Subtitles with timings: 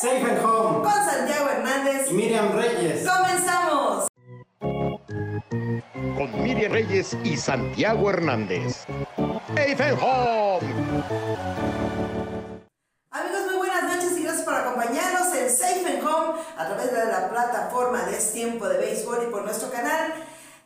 [0.00, 2.10] Safe and Home con Santiago Hernández.
[2.10, 3.06] y Miriam Reyes.
[3.08, 4.08] ¡Comenzamos!
[6.16, 8.84] con Miriam Reyes y Santiago Hernández.
[9.54, 10.66] Safe and Home.
[13.10, 17.06] Amigos, muy buenas noches y gracias por acompañarnos en Safe and Home a través de
[17.06, 20.12] la plataforma de Es Tiempo de Béisbol y por nuestro canal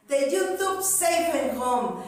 [0.09, 2.03] de YouTube Safe and Home.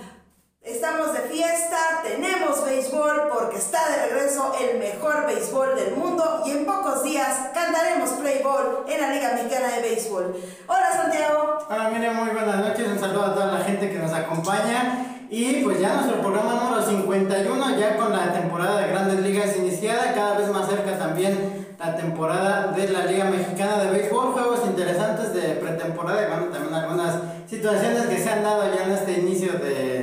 [0.80, 6.52] Estamos de fiesta, tenemos béisbol porque está de regreso el mejor béisbol del mundo y
[6.52, 10.34] en pocos días cantaremos Play Ball en la Liga Mexicana de Béisbol.
[10.66, 11.58] Hola Santiago.
[11.68, 12.88] Hola Miriam, muy buenas noches.
[12.88, 15.18] Un saludo a toda la gente que nos acompaña.
[15.28, 20.14] Y pues ya nuestro programa número 51, ya con la temporada de Grandes Ligas iniciada,
[20.14, 25.34] cada vez más cerca también la temporada de la Liga Mexicana de Béisbol, juegos interesantes
[25.34, 27.16] de pretemporada y bueno, también algunas
[27.48, 29.99] situaciones que se han dado ya en este inicio de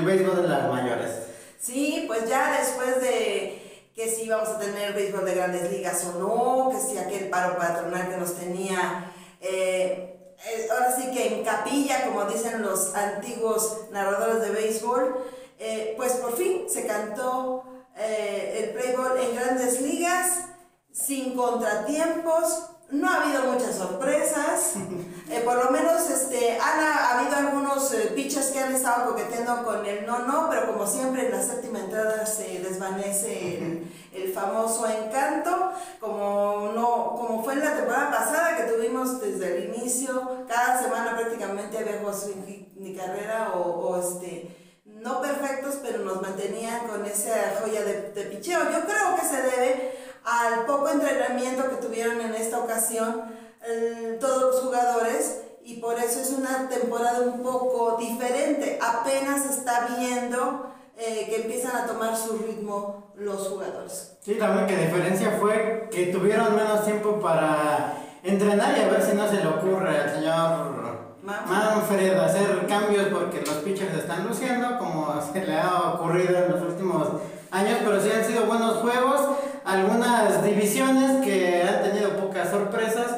[0.00, 1.10] el béisbol de las mayores.
[1.60, 6.18] Sí, pues ya después de que si íbamos a tener béisbol de grandes ligas o
[6.18, 11.44] no, que si aquel paro patronal que nos tenía, eh, eh, ahora sí que en
[11.44, 15.16] capilla, como dicen los antiguos narradores de béisbol,
[15.58, 17.64] eh, pues por fin se cantó
[17.96, 20.44] el ball en grandes ligas,
[20.90, 24.74] sin contratiempos, no ha habido muchas sorpresas,
[25.30, 29.64] eh, por lo menos este, han ha, habido algunos eh, pitchers que han estado coqueteando
[29.64, 34.32] con el no, no, pero como siempre en la séptima entrada se desvanece el, el,
[34.32, 40.44] famoso encanto, como, no, como fue en la temporada pasada que tuvimos desde el inicio,
[40.48, 42.26] cada semana prácticamente había juegos
[42.76, 48.22] ni carrera o, o este no perfectos, pero nos mantenían con esa joya de, de
[48.24, 48.60] picheo.
[48.64, 53.22] Yo creo que se debe al poco entrenamiento que tuvieron en esta ocasión
[54.20, 58.78] todos los jugadores y por eso es una temporada un poco diferente.
[58.82, 64.16] Apenas está viendo eh, que empiezan a tomar su ritmo los jugadores.
[64.20, 69.14] Sí, la única diferencia fue que tuvieron menos tiempo para entrenar y a ver si
[69.14, 70.80] no se le ocurre al señor
[71.22, 76.62] Manfred hacer cambios porque los pitchers están luciendo como se le ha ocurrido en los
[76.62, 77.08] últimos
[77.50, 79.20] años, pero sí han sido buenos juegos
[79.64, 83.12] algunas divisiones que han tenido pocas sorpresas,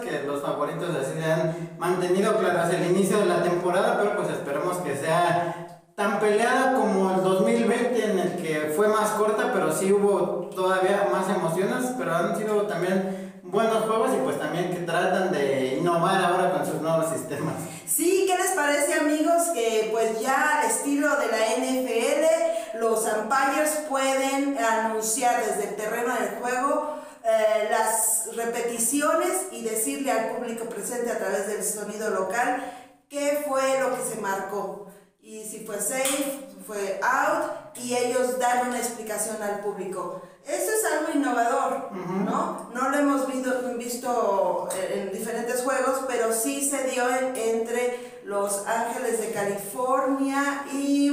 [0.71, 5.81] así se han mantenido claras el inicio de la temporada, pero pues esperemos que sea
[5.97, 11.09] tan peleada como el 2020 en el que fue más corta, pero sí hubo todavía
[11.11, 16.25] más emociones, pero han sido también buenos juegos y pues también que tratan de innovar
[16.25, 17.55] ahora con sus nuevos sistemas.
[17.87, 19.49] Sí, ¿qué les parece amigos?
[19.53, 26.31] Que pues ya estilo de la NFL, los umpires pueden anunciar desde el terreno del
[26.41, 32.63] juego eh, las repeticiones y decirle al público presente a través del sonido local
[33.09, 34.87] qué fue lo que se marcó.
[35.21, 40.21] Y si fue safe, fue out, y ellos dan una explicación al público.
[40.45, 42.71] Eso es algo innovador, ¿no?
[42.75, 47.05] No lo hemos visto, visto en diferentes juegos, pero sí se dio
[47.37, 51.11] entre Los Ángeles de California y...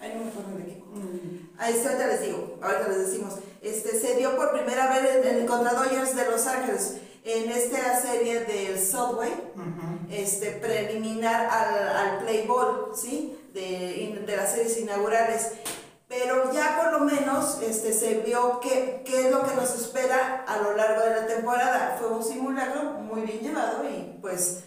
[0.00, 0.84] Ay, no me acuerdo de equipo.
[1.54, 1.60] Mm.
[1.60, 3.34] Ahí ahorita les digo, ahorita les decimos.
[3.62, 7.98] Este, se dio por primera vez en, el contra Dodgers de Los Ángeles en esta
[8.02, 9.32] serie del Subway,
[10.10, 13.38] este, preliminar al, al play ball, ¿sí?
[13.54, 15.52] De, de las series inaugurales
[16.08, 20.44] pero ya por lo menos este, se vio qué, qué es lo que nos espera
[20.46, 21.96] a lo largo de la temporada.
[21.98, 24.64] Fue un simulacro muy bien llevado y pues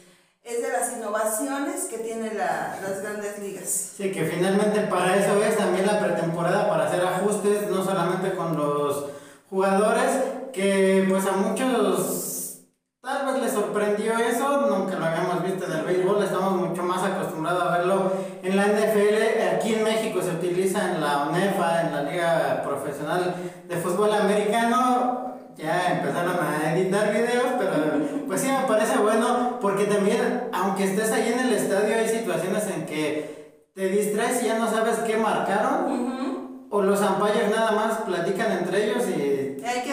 [0.48, 3.92] es de las innovaciones que tiene las grandes ligas.
[3.98, 8.56] Sí, que finalmente para eso es también la pretemporada, para hacer ajustes, no solamente con
[8.56, 9.08] los
[9.50, 10.10] jugadores,
[10.54, 12.38] que pues a muchos
[13.08, 17.02] Tal vez le sorprendió eso, nunca lo habíamos visto en el béisbol, estamos mucho más
[17.04, 18.12] acostumbrados a verlo
[18.44, 19.56] en la NFL.
[19.56, 23.34] Aquí en México se utiliza en la ONEFA, en la Liga Profesional
[23.66, 25.38] de Fútbol Americano.
[25.56, 31.12] Ya empezaron a editar videos, pero pues sí me parece bueno porque también, aunque estés
[31.12, 35.18] ahí en el estadio, hay situaciones en que te distraes y ya no sabes qué
[35.18, 36.08] marcaron.
[36.70, 39.38] O los umpires nada más platican entre ellos y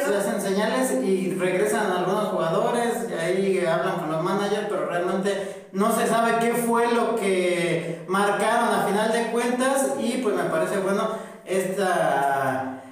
[0.04, 5.68] se hacen señales y regresan algunos jugadores, y ahí hablan con los managers, pero realmente
[5.72, 10.44] no se sabe qué fue lo que marcaron a final de cuentas y pues me
[10.44, 11.10] parece bueno
[11.44, 12.82] esta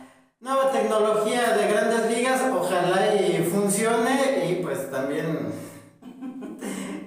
[0.40, 4.41] nueva tecnología de grandes ligas, ojalá y funcione
[4.92, 5.52] también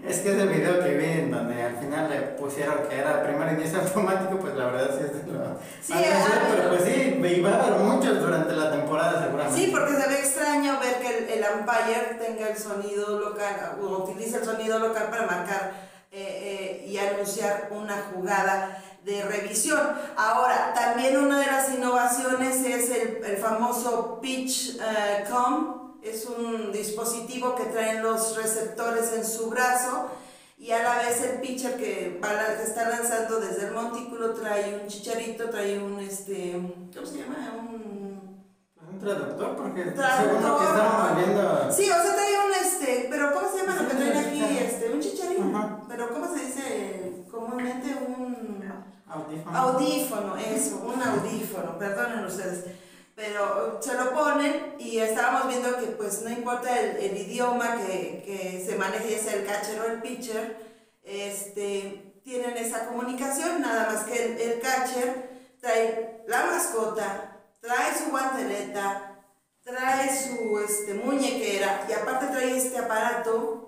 [0.06, 3.54] es que ese video que vi en donde al final le pusieron que era primer
[3.54, 5.60] inicio automático, pues la verdad sí es de lo.
[5.82, 5.94] Sí,
[6.56, 9.60] pero pues sí, iba a haber muchos durante la temporada seguramente.
[9.60, 14.04] Sí, porque se ve extraño ver que el, el umpire tenga el sonido local, o
[14.04, 15.72] utilice el sonido local para marcar
[16.12, 19.80] eh, eh, y anunciar una jugada de revisión.
[20.18, 26.72] Ahora, también una de las innovaciones es el, el famoso pitch uh, com Es un
[26.72, 30.08] dispositivo que traen los receptores en su brazo
[30.58, 34.80] y a la vez el pitcher que, va, que está lanzando desde el montículo trae
[34.82, 36.52] un chicharito, trae un, este,
[36.94, 37.54] ¿cómo se llama?
[37.60, 38.46] Un,
[38.88, 40.42] Un traductor, porque Traductor.
[40.42, 41.72] según que estamos moviendo.
[41.74, 44.58] Sí, o sea, trae un, este, pero ¿cómo se llama lo que traen aquí?
[44.60, 45.82] Este, un chicharito, Ajá.
[45.90, 47.96] pero ¿cómo se dice comúnmente?
[48.08, 48.64] Un...
[49.08, 49.58] Audífono.
[49.58, 52.66] Audífono, eso, un audífono, perdonen ustedes.
[53.16, 58.64] Pero se lo ponen y estábamos viendo que pues no importa el, idioma que, que
[58.66, 60.58] se maneje, sea el catcher o el pitcher,
[61.04, 65.30] este, tienen esa comunicación, nada más que el, el catcher
[65.62, 69.24] trae la mascota, trae su guanteleta,
[69.64, 73.66] trae su este, muñequera y aparte trae este aparato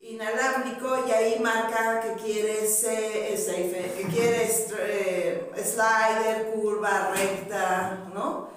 [0.00, 8.53] inalámbrico y ahí marca que quieres eh, safe, que quieres eh, slider, curva, recta, ¿no?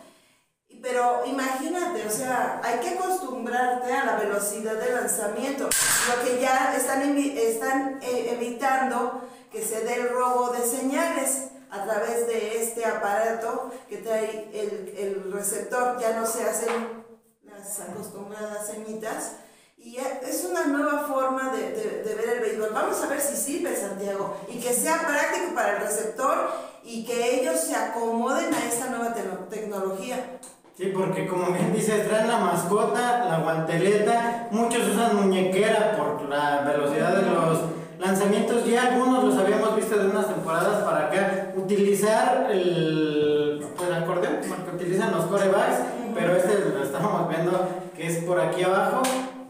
[0.88, 5.66] Pero imagínate, o sea, hay que acostumbrarte a la velocidad de lanzamiento.
[5.66, 11.84] Lo que ya están, están eh, evitando que se dé el robo de señales a
[11.84, 16.00] través de este aparato que trae el, el receptor.
[16.00, 17.04] Ya no se hacen
[17.44, 19.34] las acostumbradas señitas.
[19.78, 21.72] Y e- es una nueva forma de,
[22.04, 22.70] de- ver el béisbol.
[22.74, 26.50] Vamos a ver si sirve, Santiago, y que sea práctico para el receptor
[26.84, 30.40] y que ellos se acomoden a esta nueva tecno- tecnología.
[30.78, 36.62] Sí, porque como bien dices, traen la mascota, la guanteleta, muchos usan muñequera por la
[36.62, 37.62] velocidad de los
[37.98, 44.36] lanzamientos, ya algunos los habíamos visto de unas temporadas para acá, utilizar el, el acordeón,
[44.42, 45.80] como el que utilizan los corebacks,
[46.14, 49.02] pero este lo estábamos viendo que es por aquí abajo,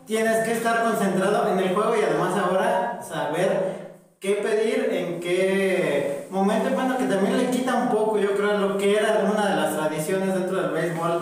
[0.06, 6.17] tienes que estar concentrado en el juego y además ahora saber qué pedir, en qué
[6.30, 9.56] momento, bueno, que también le quita un poco, yo creo, lo que era una de
[9.56, 11.22] las tradiciones dentro del béisbol,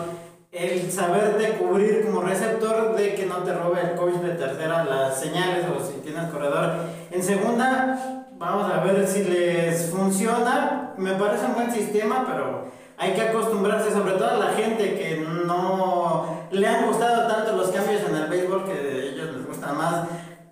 [0.52, 5.20] el saberte cubrir como receptor de que no te robe el coach de tercera las
[5.20, 6.72] señales o si tienes corredor.
[7.10, 12.64] En segunda, vamos a ver si les funciona, me parece un buen sistema, pero
[12.96, 17.68] hay que acostumbrarse, sobre todo a la gente que no le han gustado tanto los
[17.68, 20.06] cambios en el béisbol, que a ellos les gusta más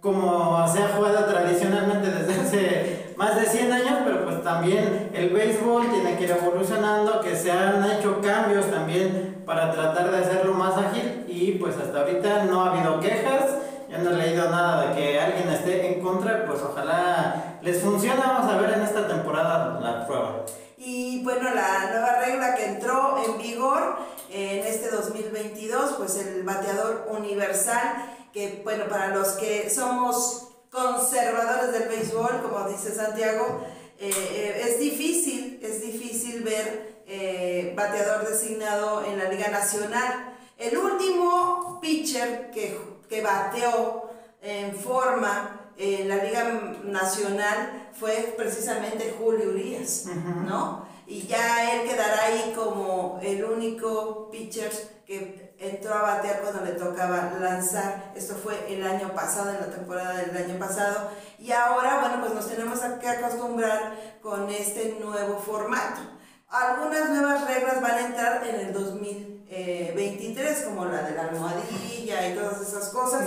[0.04, 5.31] como se ha jugado tradicionalmente desde hace más de 100 años, pero pues también el
[5.31, 10.55] béisbol tiene que ir evolucionando, que se han hecho cambios también para tratar de hacerlo
[10.55, 13.44] más ágil y pues hasta ahorita no ha habido quejas,
[13.88, 18.20] yo no he leído nada de que alguien esté en contra, pues ojalá les funcione,
[18.20, 20.44] vamos a ver en esta temporada la prueba.
[20.76, 23.96] Y bueno, la nueva regla que entró en vigor
[24.31, 27.94] en este 2022, pues el bateador universal,
[28.32, 33.65] que bueno, para los que somos conservadores del béisbol, como dice Santiago,
[33.99, 40.37] eh, eh, es difícil, es difícil ver eh, bateador designado en la Liga Nacional.
[40.59, 42.76] El último pitcher que,
[43.09, 44.11] que bateó
[44.43, 50.06] en forma en la Liga Nacional fue precisamente Julio Urias,
[50.47, 50.87] ¿no?
[51.06, 54.71] Y ya él quedará ahí como el único pitcher
[55.06, 58.12] que entró a batear cuando le tocaba lanzar.
[58.14, 61.11] Esto fue el año pasado, en la temporada del año pasado.
[61.38, 66.00] Y ahora, bueno, pues nos tenemos que acostumbrar con este nuevo formato.
[66.49, 72.34] Algunas nuevas reglas van a entrar en el 2023, como la de la almohadilla y
[72.37, 73.25] todas esas cosas.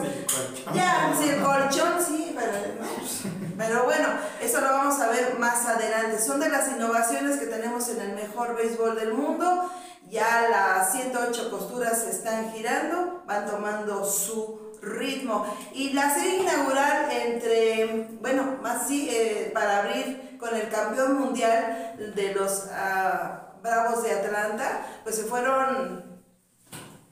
[0.74, 2.88] Ya, sí, el colchón, sí, pero, no.
[3.58, 4.08] pero bueno,
[4.42, 6.22] eso lo vamos a ver más adelante.
[6.22, 9.70] Son de las innovaciones que tenemos en el mejor béisbol del mundo.
[10.10, 15.46] Ya las 108 costuras se están girando, van tomando su ritmo.
[15.74, 22.14] Y la serie inaugural entre, bueno, más sí, eh, para abrir con el campeón mundial
[22.16, 26.22] de los ah, Bravos de Atlanta, pues se fueron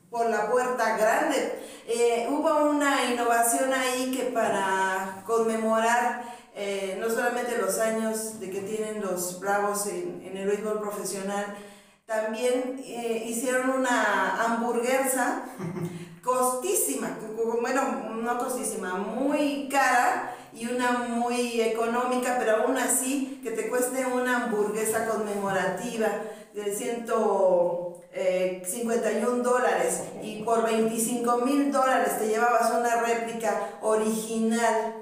[0.09, 1.63] por la puerta grande.
[1.87, 6.23] Eh, hubo una innovación ahí que para conmemorar
[6.55, 11.57] eh, no solamente los años de que tienen los Bravos en, en el béisbol profesional,
[12.05, 15.43] también eh, hicieron una hamburguesa
[16.23, 17.17] costísima,
[17.59, 17.81] bueno,
[18.21, 24.45] no costísima, muy cara y una muy económica, pero aún así que te cueste una
[24.45, 26.07] hamburguesa conmemorativa
[26.53, 34.93] de 151 dólares y por 25 mil dólares te llevabas una réplica original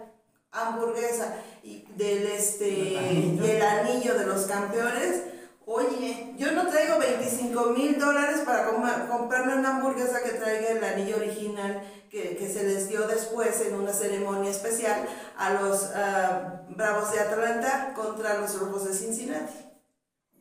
[0.52, 5.33] hamburguesa y del este y el anillo de los campeones
[5.66, 10.84] Oye, yo no traigo 25 mil dólares para com- comprarme una hamburguesa que traiga el
[10.84, 15.06] anillo original que, que se les dio después en una ceremonia especial
[15.38, 19.54] a los ah, Bravos de Atlanta contra los Rojos de Cincinnati.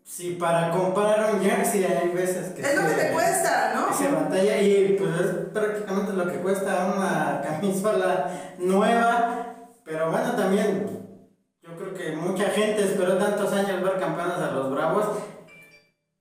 [0.05, 3.97] si para comprar un jersey hay veces que Es lo que te cuesta, ¿no?
[3.97, 9.47] se batalla y pues es prácticamente lo que cuesta una camisola nueva.
[9.85, 11.02] Pero bueno, también
[11.93, 15.07] creo que mucha gente esperó tantos años ver campeones a los Bravos.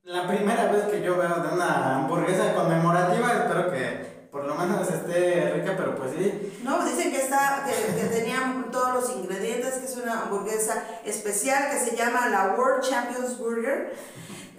[0.03, 4.89] La primera vez que yo veo de una hamburguesa conmemorativa, espero que por lo menos
[4.89, 6.59] esté rica, pero pues sí.
[6.63, 11.79] No, dicen que está, que, tenían todos los ingredientes, que es una hamburguesa especial que
[11.79, 13.93] se llama la World Champions Burger.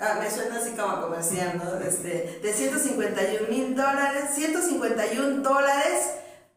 [0.01, 1.79] Ah, me suena así como comercial, ¿no?
[1.79, 6.11] Este, de 151 mil dólares, 151 dólares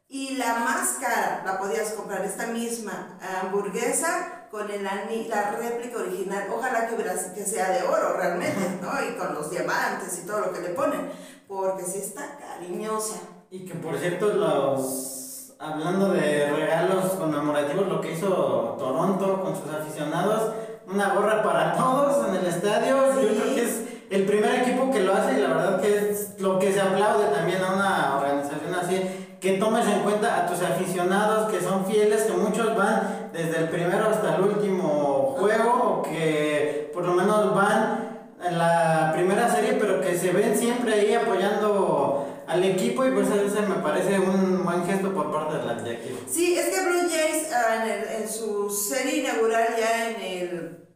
[0.07, 5.97] y la más cara la podías comprar, esta misma hamburguesa con el ani- la réplica
[5.99, 6.47] original.
[6.55, 8.89] Ojalá que, hubiera, que sea de oro realmente, ¿no?
[9.05, 11.11] Y con los diamantes y todo lo que le ponen,
[11.45, 13.17] porque sí está cariñosa.
[13.51, 19.69] Y que por cierto, los hablando de regalos conmemorativos, lo que hizo Toronto con sus
[19.73, 20.53] aficionados,
[20.87, 22.95] una gorra para todos en el estadio.
[23.13, 23.35] Yo Sí.
[23.41, 26.59] creo que es el primer equipo que lo hace y la verdad que es lo
[26.59, 29.24] que se aplaude también a una organización así.
[29.45, 33.69] Que tomes en cuenta a tus aficionados que son fieles, que muchos van desde el
[33.69, 39.73] primero hasta el último juego, o que por lo menos van en la primera serie,
[39.73, 44.65] pero que se ven siempre ahí apoyando al equipo y pues ese me parece un
[44.65, 46.17] buen gesto por parte de la directiva.
[46.27, 50.87] Sí, es que Blue Jays ah, en, en su serie inaugural ya en el,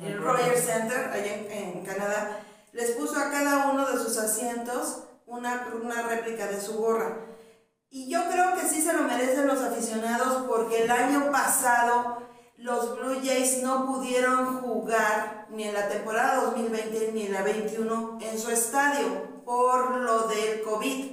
[0.00, 2.40] en el Rogers Center, allá en, en Canadá,
[2.72, 7.33] les puso a cada uno de sus asientos una, una réplica de su gorra.
[7.94, 12.18] Y yo creo que sí se lo merecen los aficionados porque el año pasado
[12.56, 18.18] los Blue Jays no pudieron jugar ni en la temporada 2020 ni en la 21
[18.20, 21.04] en su estadio por lo del COVID.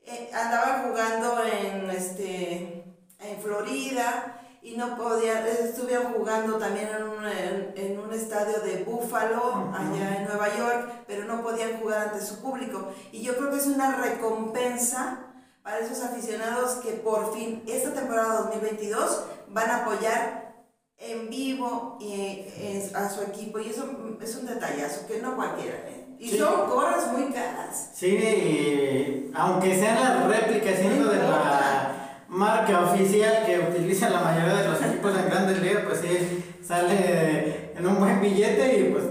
[0.00, 7.02] Eh, andaban jugando en este en Florida y no podían, eh, estuvieron jugando también en
[7.04, 12.08] un, en, en un estadio de Buffalo, allá en Nueva York, pero no podían jugar
[12.08, 12.92] ante su público.
[13.12, 15.28] Y yo creo que es una recompensa
[15.62, 20.54] para esos aficionados que por fin esta temporada 2022 van a apoyar
[20.98, 23.58] en vivo eh, a su equipo.
[23.60, 23.84] Y eso
[24.20, 25.76] es un detallazo que no cualquiera.
[25.88, 26.16] ¿eh?
[26.18, 26.38] Y Sí.
[26.38, 27.90] son gorras muy caras.
[27.94, 34.54] Sí, y aunque sean las réplicas siendo de la marca oficial que utilizan la mayoría
[34.62, 39.04] de los equipos en grandes ligas, pues sí, sale en un buen billete y pues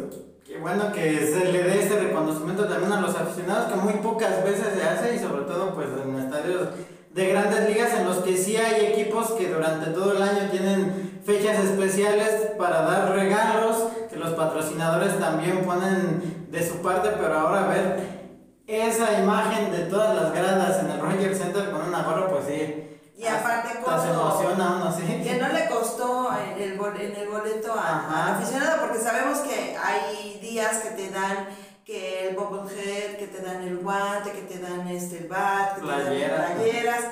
[0.46, 4.44] qué bueno que se le dé este reconocimiento también a los aficionados que muy pocas
[4.44, 5.88] veces se hace y sobre todo pues
[6.36, 6.70] estadios
[7.14, 11.20] de grandes ligas en los que sí hay equipos que durante todo el año tienen
[11.26, 17.68] fechas especiales para dar regalos, que los patrocinadores también ponen de su parte, pero ahora
[17.68, 18.22] ver
[18.66, 22.88] esa imagen de todas las gradas en el Rogers Center con una gorra, pues sí.
[23.18, 23.70] Y aparte
[24.02, 25.22] se emociona uno, sí.
[25.22, 29.78] Que no le costó en el, bol- en el boleto al aficionado, porque sabemos que
[29.78, 31.50] hay días que te dan
[31.86, 35.82] que el bobblehead, que te dan el guante, que te dan este, el bat, que
[35.82, 37.06] te dan playeras.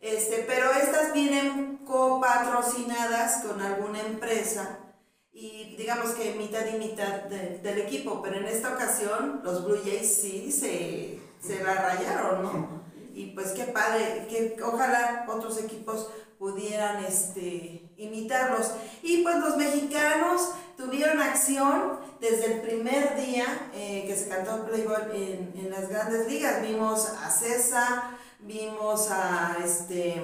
[0.00, 4.78] Este, pero estas vienen copatrocinadas con alguna empresa
[5.32, 9.78] y digamos que mitad y mitad de- del equipo, pero en esta ocasión los Blue
[9.84, 12.82] Jays sí se, se la rayaron, ¿no?
[13.14, 18.72] Y pues qué padre, que ojalá otros equipos pudieran este, imitarlos.
[19.02, 25.02] Y pues los mexicanos tuvieron acción desde el primer día eh, que se cantó Playboy
[25.12, 26.62] en, en las grandes ligas.
[26.62, 28.02] Vimos a César,
[28.38, 30.22] vimos a este,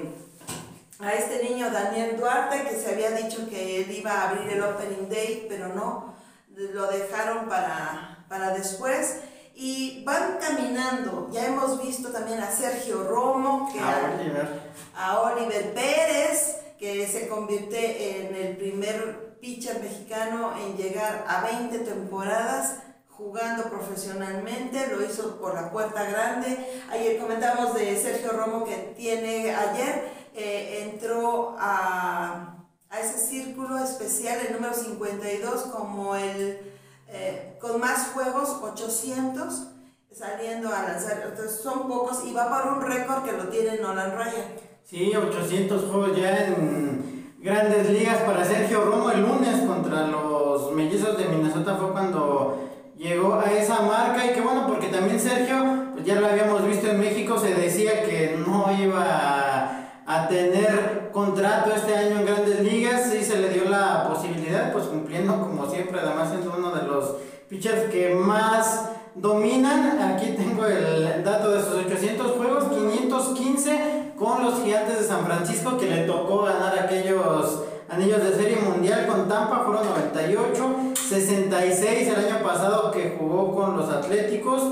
[1.00, 4.62] a este niño Daniel Duarte que se había dicho que él iba a abrir el
[4.62, 6.14] Opening Day, pero no,
[6.54, 9.16] lo dejaron para, para después.
[9.56, 14.48] Y van caminando, ya hemos visto también a Sergio Romo, que Ah, Oliver.
[14.96, 21.78] a Oliver Pérez, que se convierte en el primer pitcher mexicano en llegar a 20
[21.80, 22.76] temporadas
[23.08, 26.56] jugando profesionalmente, lo hizo por la puerta grande.
[26.90, 34.38] Ayer comentamos de Sergio Romo que tiene ayer, eh, entró a, a ese círculo especial,
[34.46, 36.60] el número 52, como el
[37.08, 39.68] eh, con más juegos, 800,
[40.12, 41.24] saliendo a lanzar.
[41.28, 44.46] Entonces son pocos y va por un récord que lo tiene Nolan Ryan.
[44.84, 51.16] Sí, 800 juegos ya en grandes ligas para Sergio Romo el lunes contra los mellizos
[51.16, 56.04] de Minnesota fue cuando llegó a esa marca y qué bueno porque también Sergio, pues
[56.04, 61.72] ya lo habíamos visto en México, se decía que no iba a, a tener contrato
[61.72, 66.00] este año en grandes ligas y se le dio la posibilidad, pues cumpliendo como siempre,
[66.00, 67.14] además siendo uno de los
[67.48, 69.96] pitchers que más dominan.
[70.02, 75.78] Aquí tengo el dato de sus 800 juegos, 515 con los gigantes de San Francisco
[75.78, 82.16] que le tocó ganar aquellos anillos de serie mundial con Tampa, fueron 98, 66 el
[82.16, 84.62] año pasado que jugó con los Atléticos,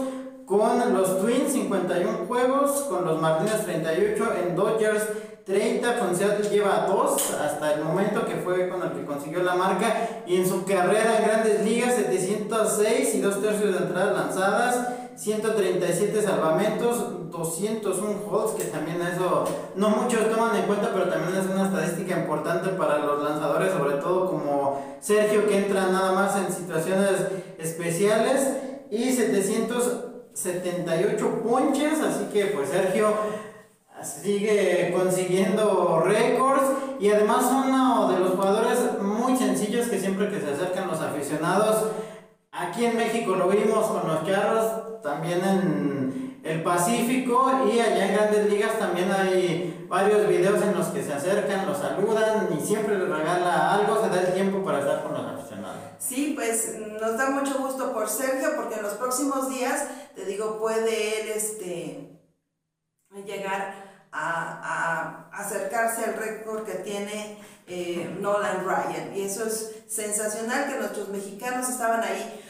[0.45, 5.03] con los Twins 51 juegos, con los Martínez 38, en Dodgers
[5.45, 9.55] 30, con Seattle lleva 2 hasta el momento que fue con el que consiguió la
[9.55, 14.89] marca y en su carrera en grandes ligas 706 y 2 tercios de entradas lanzadas,
[15.17, 19.45] 137 salvamentos, 201 holds, que también eso
[19.75, 23.95] no muchos toman en cuenta, pero también es una estadística importante para los lanzadores, sobre
[23.97, 27.13] todo como Sergio que entra nada más en situaciones
[27.59, 28.49] especiales
[28.91, 33.15] y 778 ponches, así que pues Sergio
[34.03, 36.65] sigue consiguiendo récords
[37.01, 41.87] y además uno de los jugadores muy sencillos que siempre que se acercan los aficionados,
[42.57, 48.15] aquí en México lo vimos con los carros, también en el Pacífico y allá en
[48.15, 52.97] grandes ligas también hay varios videos en los que se acercan, los saludan y siempre
[52.99, 55.77] les regala algo, se da el tiempo para estar con los aficionados.
[55.99, 60.59] Sí, pues nos da mucho gusto por Sergio porque en los próximos días, te digo,
[60.59, 62.13] puede él este
[63.25, 63.75] llegar
[64.13, 69.15] a, acercarse al récord que tiene eh, Nolan Ryan.
[69.15, 72.43] Y eso es sensacional que nuestros mexicanos estaban ahí.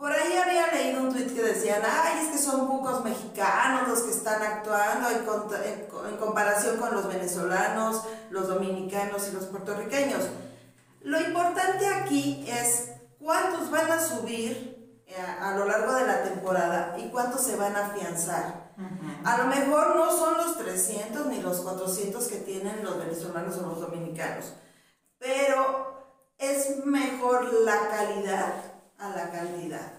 [0.00, 4.00] Por ahí había leído un tweet que decían, ay, es que son pocos mexicanos los
[4.00, 10.22] que están actuando en, en comparación con los venezolanos, los dominicanos y los puertorriqueños.
[11.02, 16.96] Lo importante aquí es cuántos van a subir eh, a lo largo de la temporada
[16.98, 18.70] y cuántos se van a afianzar.
[19.22, 23.66] A lo mejor no son los 300 ni los 400 que tienen los venezolanos o
[23.66, 24.54] los dominicanos,
[25.18, 28.69] pero es mejor la calidad
[29.00, 29.92] a la cantidad.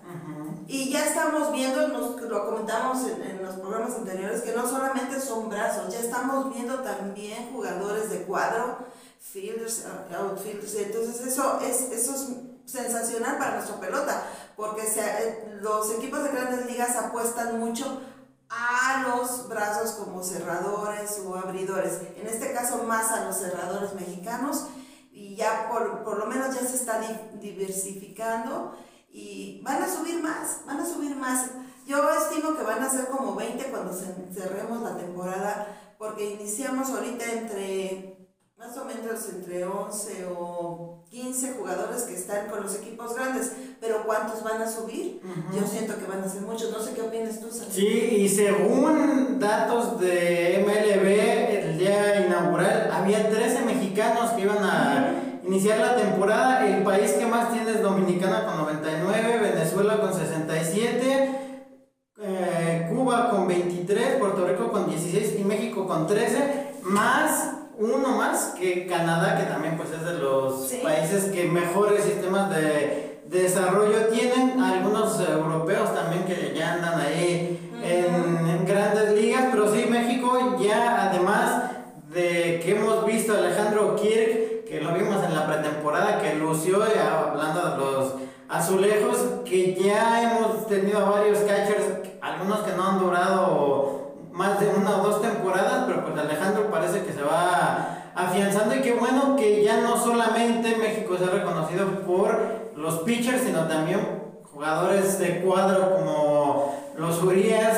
[0.67, 5.20] Y ya estamos viendo, nos, lo comentamos en, en, los programas anteriores, que no solamente
[5.20, 8.77] son brazos, ya estamos viendo también jugadores de cuadro,
[9.20, 14.24] fielders, uh, outfielders, entonces eso es, eso es sensacional para nuestra pelota,
[14.55, 18.01] porque se, eh, los equipos de grandes ligas apuestan mucho
[18.50, 24.66] a los brazos como cerradores o abridores, en este caso más a los cerradores mexicanos
[25.11, 27.01] y ya por, por lo menos ya se está
[27.40, 28.75] diversificando
[29.11, 31.51] y van a subir más, van a subir más.
[31.85, 37.25] Yo estimo que van a ser como 20 cuando cerremos la temporada porque iniciamos ahorita
[37.31, 38.17] entre
[38.57, 44.05] más o menos entre 11 o 15 jugadores que están con los equipos grandes, pero
[44.05, 45.19] ¿cuántos van a subir?
[45.51, 47.74] Yo siento que van a ser muchos, no sé qué opinas tú, Santiago.
[47.74, 55.21] Sí, y según datos de MLB, el día inaugural, había 13 mexicanos que iban a
[55.43, 61.39] iniciar la temporada, el país que más tiene es Dominicana con 99, Venezuela con 67,
[62.23, 68.53] eh, Cuba con 23, Puerto Rico con 16 y México con 13, más uno más
[68.59, 74.59] que Canadá, que también pues es de los países que mejores sistemas de, desarrollo tienen,
[74.59, 81.71] algunos europeos también que ya andan ahí en, grandes ligas, pero sí México ya además
[82.13, 86.81] de que hemos visto a Alejandro Kirk, que lo vimos en la pretemporada, que lució,
[86.81, 88.14] hablando de los
[88.48, 94.96] azulejos, que ya hemos tenido varios catchers, algunos que no han durado más de una
[94.96, 99.62] o dos temporadas, pero pues Alejandro parece que se va afianzando y qué bueno que
[99.62, 104.00] ya no solamente México se ha reconocido por los pitchers, sino también
[104.53, 107.77] jugadores de cuadro como los Urias,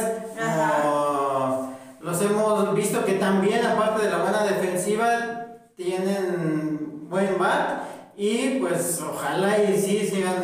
[2.02, 5.44] los hemos visto que también aparte de la buena defensiva
[5.76, 7.84] tienen buen bat
[8.16, 10.44] y pues ojalá y sí sigan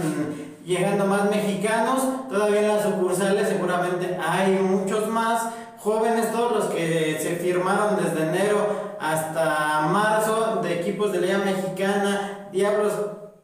[0.66, 7.18] llegando más mexicanos, todavía en las sucursales seguramente hay muchos más jóvenes, todos los que
[7.22, 12.94] se firmaron desde enero hasta marzo de equipos de Liga Mexicana, Diablos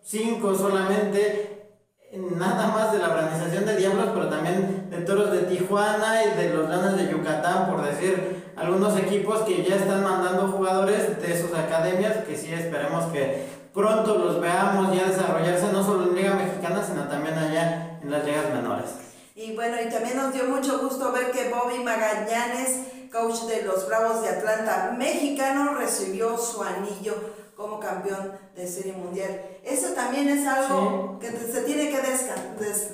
[0.01, 1.71] 5 solamente,
[2.13, 6.53] nada más de la organización de Diablos, pero también de Toros de Tijuana y de
[6.53, 11.53] los Lanas de Yucatán, por decir algunos equipos que ya están mandando jugadores de sus
[11.53, 16.83] academias, que sí esperemos que pronto los veamos ya desarrollarse no solo en Liga Mexicana,
[16.85, 18.91] sino también allá en las ligas menores.
[19.35, 23.85] Y bueno, y también nos dio mucho gusto ver que Bobby Magallanes, coach de los
[23.87, 27.15] Bravos de Atlanta, mexicano, recibió su anillo
[27.57, 29.41] como campeón de Serie Mundial.
[29.63, 32.01] Eso también es algo que se tiene que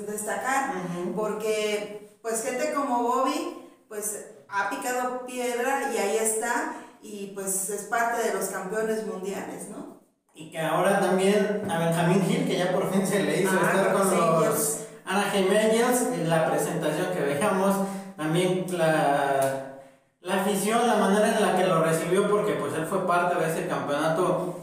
[0.07, 0.73] destacar,
[1.15, 7.83] porque pues gente como Bobby, pues ha picado piedra y ahí está, y pues es
[7.83, 10.01] parte de los campeones mundiales, ¿no?
[10.33, 13.67] Y que ahora también a Benjamín Gil, que ya por fin se le hizo ah,
[13.67, 14.77] estar con los...
[15.05, 17.75] Anaheim Angels, la presentación que veíamos,
[18.15, 19.79] también la,
[20.21, 23.51] la afición, la manera en la que lo recibió, porque pues él fue parte de
[23.51, 24.59] ese campeonato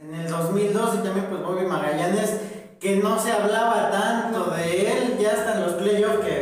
[0.00, 2.40] en el 2002 y también pues Bobby Magallanes,
[2.80, 6.41] que no se hablaba tanto de él, ya hasta en los playoffs, que,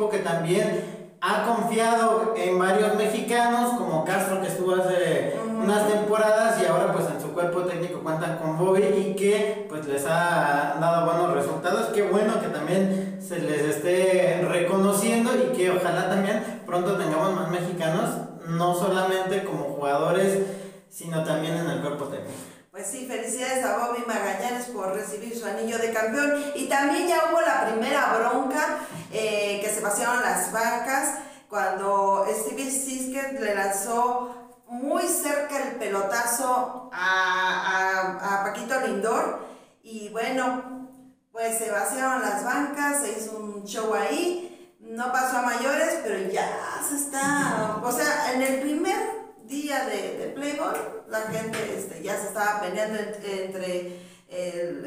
[0.00, 6.58] equipo que también ha confiado en varios mexicanos, como Castro, que estuvo hace unas temporadas,
[6.62, 10.76] y ahora pues en su cuerpo técnico cuentan con Bobby, y que pues les ha
[10.80, 16.62] dado buenos resultados, qué bueno que también se les esté reconociendo, y que ojalá también
[16.64, 18.08] pronto tengamos más mexicanos,
[18.48, 20.38] no solamente como jugadores,
[20.88, 22.32] sino también en el cuerpo técnico.
[22.72, 26.40] Pues sí, felicidades a Bobby Magallanes por recibir su anillo de campeón.
[26.54, 28.78] Y también ya hubo la primera bronca
[29.12, 31.14] eh, que se pasearon las vacas
[31.48, 34.34] cuando Steve Sisker le lanzó
[34.68, 39.40] muy cerca el pelotazo a, a- Paquito Lindor.
[39.82, 40.88] Y bueno,
[41.32, 44.76] pues se vaciaron las bancas, se hizo un show ahí.
[44.80, 46.48] No pasó a mayores, pero ya
[46.88, 47.78] se está.
[47.82, 48.96] O sea, en el primer
[49.44, 50.74] día de, de Playboy,
[51.08, 54.08] la gente este, ya se estaba peleando ent- entre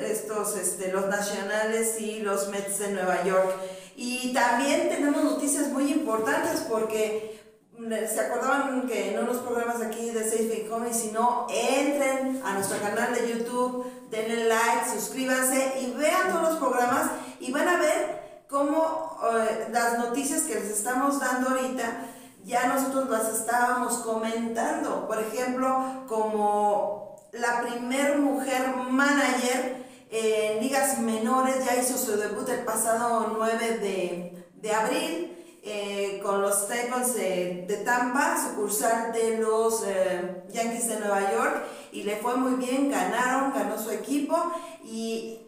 [0.10, 3.54] estos, este, los nacionales y los Mets de Nueva York.
[3.96, 7.42] Y también tenemos noticias muy importantes porque
[7.78, 12.42] mm, se acordaban que en unos programas aquí de Safe Home, y si no, entren
[12.44, 17.68] a nuestro canal de YouTube, denle like, suscríbanse y vean todos los programas y van
[17.68, 22.08] a ver cómo eh, las noticias que les estamos dando ahorita
[22.46, 25.08] ya nosotros las estábamos comentando.
[25.08, 29.83] Por ejemplo, como la primer mujer manager
[30.16, 36.40] en ligas menores ya hizo su debut el pasado 9 de, de abril eh, con
[36.40, 42.18] los Staples de, de Tampa, sucursal de los eh, Yankees de Nueva York, y le
[42.18, 44.38] fue muy bien, ganaron, ganó su equipo,
[44.84, 45.40] y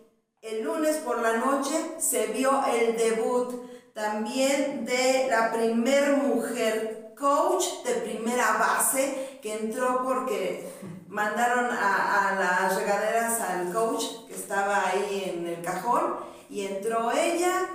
[0.42, 3.54] el lunes por la noche se vio el debut
[3.94, 10.70] también de la primer mujer coach de primera base que entró porque
[11.08, 14.04] mandaron a, las regaderas al coach
[14.36, 16.16] estaba ahí en el cajón
[16.50, 17.70] y entró ella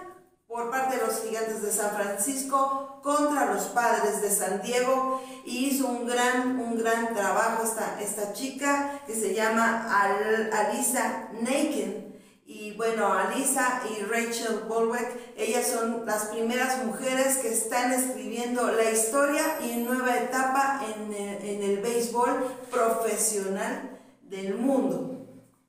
[0.47, 5.67] por parte de los gigantes de San Francisco contra los padres de San Diego y
[5.67, 12.11] hizo un gran, un gran trabajo esta, esta chica que se llama Al- Alisa Naken.
[12.45, 18.91] Y bueno, Alisa y Rachel Bolweck, ellas son las primeras mujeres que están escribiendo la
[18.91, 25.20] historia y nueva etapa en el, en el béisbol profesional del mundo.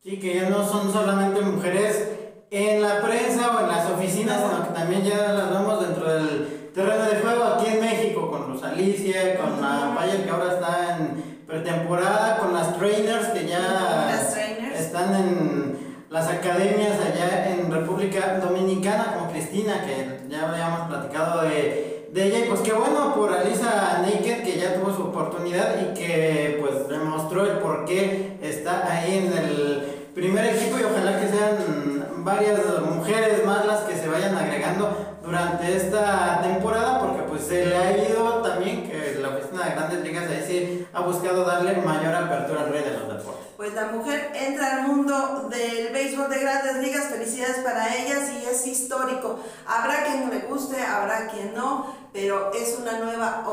[0.04, 2.08] Sí, que ya no son solamente mujeres
[2.50, 4.50] en la prensa o en las oficinas, No.
[4.50, 8.52] sino que también ya las vemos dentro del terreno de juego aquí en México, con
[8.52, 13.60] Luz Alicia, con la Bayer que ahora está en pretemporada, con las trainers que ya
[13.60, 14.80] Las trainers.
[14.80, 22.08] están en las academias allá en República Dominicana, como Cristina, que ya habíamos platicado de,
[22.12, 25.94] de ella, y pues qué bueno por Alisa Naked, que ya tuvo su oportunidad y
[25.94, 31.28] que pues demostró el por qué está ahí en el primer equipo y ojalá que
[31.30, 37.66] sean varias mujeres más las que se vayan agregando durante esta temporada porque pues se
[37.66, 41.78] le ha ido también que la oficina de grandes ligas ahí sí ha buscado darle
[41.78, 43.48] mayor apertura al rey de los deportes.
[43.56, 48.46] Pues la mujer entra al mundo del béisbol de grandes ligas, felicidades para ellas y
[48.46, 49.40] es histórico.
[49.68, 53.44] Habrá quien le guste, habrá quien no, pero es una nueva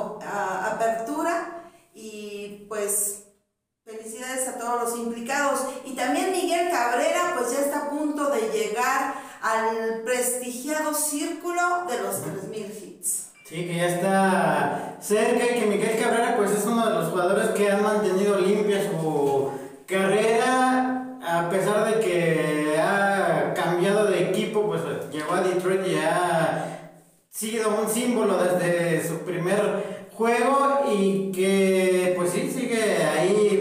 [0.72, 1.62] apertura
[1.94, 3.27] y pues
[3.88, 5.60] felicidades a todos los implicados.
[5.86, 12.02] Y también Miguel Cabrera pues ya está a punto de llegar al prestigiado círculo de
[12.02, 13.28] los 3000 hits.
[13.44, 17.48] Sí, que ya está cerca y que Miguel Cabrera pues es uno de los jugadores
[17.50, 19.50] que han mantenido limpia su
[19.86, 26.92] carrera a pesar de que ha cambiado de equipo, pues llegó a Detroit y ha
[27.30, 32.47] sido un símbolo desde su primer juego y que pues sí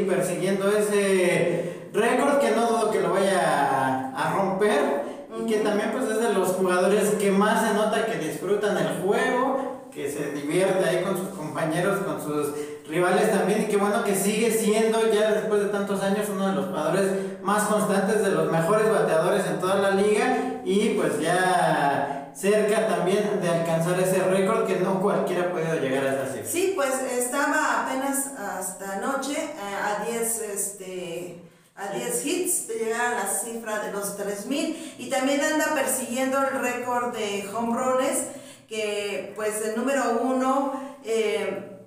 [0.07, 5.07] persiguiendo ese récord que no dudo que lo vaya a, a romper
[5.39, 9.01] y que también pues es de los jugadores que más se nota que disfrutan el
[9.03, 12.53] juego, que se divierte ahí con sus compañeros, con sus
[12.87, 16.55] rivales también y que bueno que sigue siendo ya después de tantos años uno de
[16.55, 22.33] los jugadores más constantes, de los mejores bateadores en toda la liga y pues ya
[22.35, 26.45] cerca también de alcanzar ese récord que no cualquiera ha podido llegar a esa cifra.
[26.45, 31.41] Sí, pues estaba apenas hasta anoche eh, a 10 este
[31.73, 36.37] a 10 hits de llegar a la cifra de los 3000 y también anda persiguiendo
[36.39, 38.23] el récord de home runs
[38.67, 41.79] que pues el número uno eh,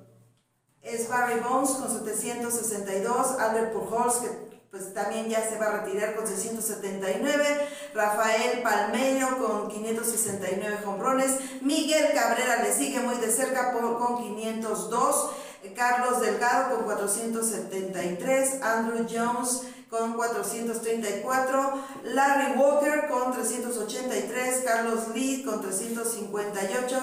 [0.80, 6.14] es Barry Bonds con 762, Albert Pujols que pues también ya se va a retirar
[6.14, 13.98] con 679, Rafael Palmeiro con 569 hombrones, Miguel Cabrera le sigue muy de cerca por-
[13.98, 15.30] con 502,
[15.74, 25.60] Carlos Delgado con 473, Andrew Jones con 434, Larry Walker con 383, Carlos Lee con
[25.60, 26.98] 358,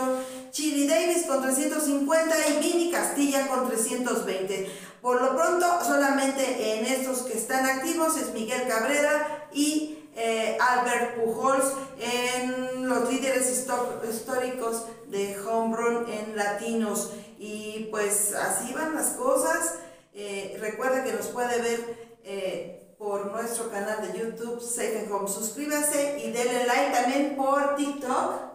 [0.51, 4.71] Chili Davis con 350 y Vini Castilla con 320.
[5.01, 11.15] Por lo pronto, solamente en estos que están activos es Miguel Cabrera y eh, Albert
[11.17, 17.11] Pujols en los líderes históricos de Homerun en latinos.
[17.37, 19.75] Y pues así van las cosas.
[20.13, 25.29] Eh, recuerda que nos puede ver eh, por nuestro canal de YouTube Safe and Home.
[25.29, 28.47] Suscríbase y denle like también por TikTok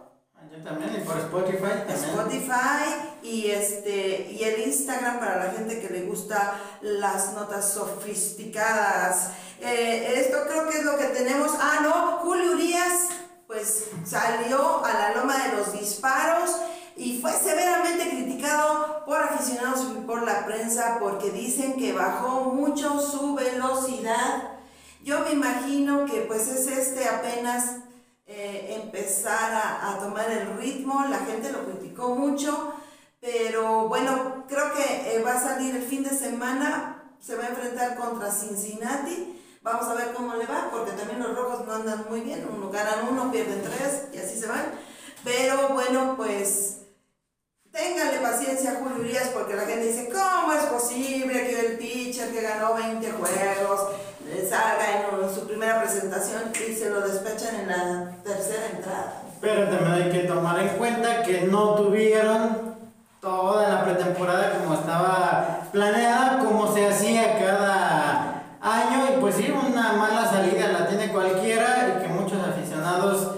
[0.63, 6.03] también, y por Spotify Spotify y, este, y el Instagram para la gente que le
[6.03, 9.31] gusta las notas sofisticadas.
[9.59, 11.51] Eh, esto creo que es lo que tenemos.
[11.59, 13.09] Ah, no, Julio Urias
[13.47, 16.51] pues salió a la loma de los disparos
[16.95, 22.99] y fue severamente criticado por aficionados y por la prensa porque dicen que bajó mucho
[22.99, 24.51] su velocidad.
[25.03, 27.83] Yo me imagino que pues es este apenas
[28.25, 32.73] eh, empezar a, tomar el ritmo, la gente lo criticó mucho,
[33.19, 37.49] pero bueno, creo que eh, va a salir el fin de semana, se va a
[37.49, 42.05] enfrentar contra Cincinnati, vamos a ver cómo le va, porque también los rojos no andan
[42.09, 44.71] muy bien, uno ganan uno, pierden tres y así se van,
[45.23, 46.79] pero bueno, pues...
[47.71, 52.31] Téngale paciencia a Julio Urias porque la gente dice, ¿cómo es posible que el pitcher
[52.31, 53.89] que ganó 20 juegos
[54.49, 59.21] salga en su primera presentación y se lo despechan en la tercera entrada.
[59.41, 62.75] Pero también hay que tomar en cuenta que no tuvieron
[63.19, 69.93] toda la pretemporada como estaba planeada, como se hacía cada año, y pues sí, una
[69.93, 73.35] mala salida la tiene cualquiera, y que muchos aficionados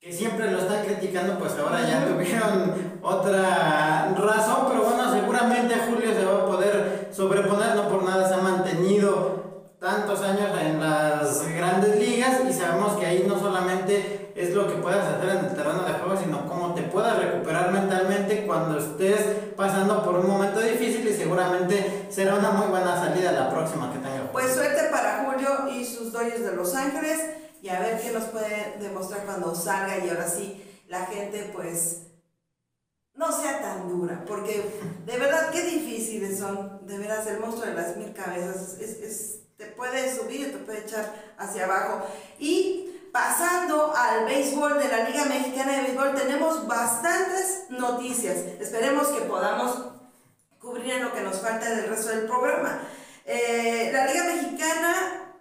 [0.00, 6.14] que siempre lo están criticando, pues ahora ya tuvieron otra razón, pero bueno, seguramente Julio
[6.14, 9.38] se va a poder sobreponer, no por nada se ha mantenido
[9.80, 14.74] tantos años en las grandes ligas y sabemos que ahí no solamente es lo que
[14.74, 19.20] puedas hacer en el terreno de juego, sino cómo te puedas recuperar mentalmente cuando estés
[19.56, 23.98] pasando por un momento difícil y seguramente será una muy buena salida la próxima que
[23.98, 24.32] tenga.
[24.32, 27.20] Pues suerte para Julio y sus Dodgers de Los Ángeles
[27.62, 32.02] y a ver qué nos puede demostrar cuando salga y ahora sí la gente pues
[33.14, 37.74] no sea tan dura, porque de verdad qué difíciles son, de veras el monstruo de
[37.74, 42.06] las mil cabezas es te puede subir y te puede echar hacia abajo.
[42.38, 48.36] Y pasando al béisbol de la Liga Mexicana de Béisbol, tenemos bastantes noticias.
[48.60, 49.82] Esperemos que podamos
[50.60, 52.82] cubrir en lo que nos falta del resto del programa.
[53.24, 55.34] Eh, la Liga Mexicana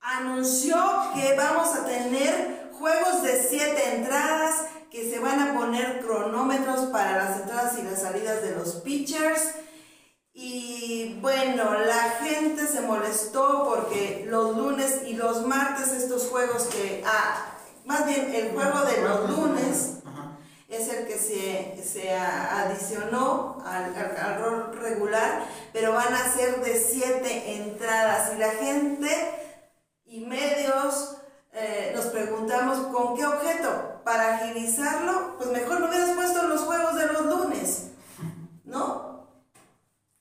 [0.00, 0.76] anunció
[1.14, 7.16] que vamos a tener juegos de siete entradas, que se van a poner cronómetros para
[7.16, 9.52] las entradas y las salidas de los pitchers.
[10.32, 17.04] Y bueno, la gente se molestó porque los lunes y los martes estos juegos que...
[17.06, 17.46] Ah,
[17.84, 20.00] más bien el juego de los lunes
[20.68, 26.78] es el que se, se adicionó al, al, rol regular, pero van a ser de
[26.78, 28.32] siete entradas.
[28.34, 29.10] Y la gente
[30.04, 31.16] y medios
[31.52, 34.00] eh, nos preguntamos con qué objeto.
[34.04, 37.88] Para agilizarlo, pues mejor no hubieras puesto los juegos de los lunes,
[38.64, 39.10] ¿no?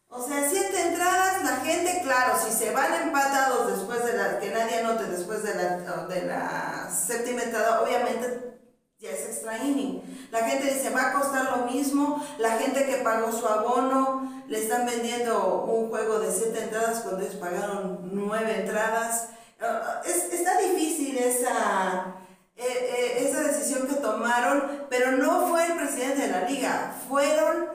[0.09, 4.49] O sea, siete entradas, la gente, claro, si se van empatados después de la, que
[4.49, 8.59] nadie anote después de la, de la séptima entrada, obviamente
[8.99, 10.27] ya es extra inning.
[10.31, 14.59] La gente dice, va a costar lo mismo, la gente que pagó su abono, le
[14.61, 19.29] están vendiendo un juego de siete entradas cuando ellos pagaron nueve entradas.
[19.61, 22.15] Ah, es, está difícil esa,
[22.55, 27.69] eh, eh, esa decisión que tomaron, pero no fue el presidente de la liga, fueron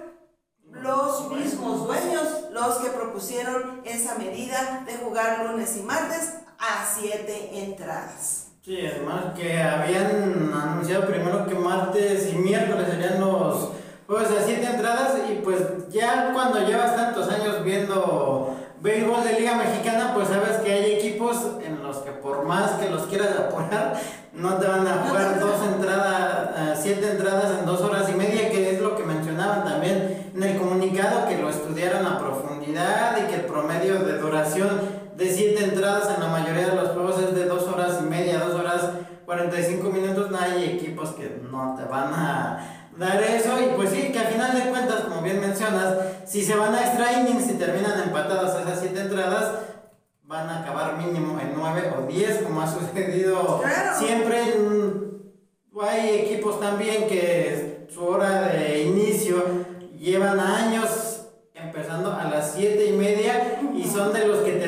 [0.70, 7.50] los mismos dueños los que propusieron esa medida de jugar lunes y martes a siete
[7.64, 8.53] entradas.
[8.64, 13.68] Sí, además que habían anunciado primero que martes y miércoles serían los
[14.06, 19.56] juegos a siete entradas y pues ya cuando llevas tantos años viendo béisbol de Liga
[19.56, 24.00] Mexicana, pues sabes que hay equipos en los que por más que los quieras apurar,
[24.32, 28.48] no te van a jugar dos entradas, eh, siete entradas en dos horas y media,
[28.48, 33.28] que es lo que mencionaban también en el comunicado, que lo estudiaron a profundidad y
[33.28, 37.34] que el promedio de duración de siete entradas en la mayoría de los juegos es
[37.34, 37.63] de dos
[39.24, 43.58] 45 minutos no hay equipos que no te van a dar eso.
[43.60, 46.80] Y pues sí, que al final de cuentas, como bien mencionas, si se van a
[46.80, 49.54] extra innings y terminan empatadas esas 7 entradas,
[50.24, 53.62] van a acabar mínimo en 9 o 10, como ha sucedido
[53.98, 54.54] siempre.
[54.56, 59.42] Mm, hay equipos también que su hora de inicio
[59.98, 64.63] llevan años empezando a las 7 y media y son de los que te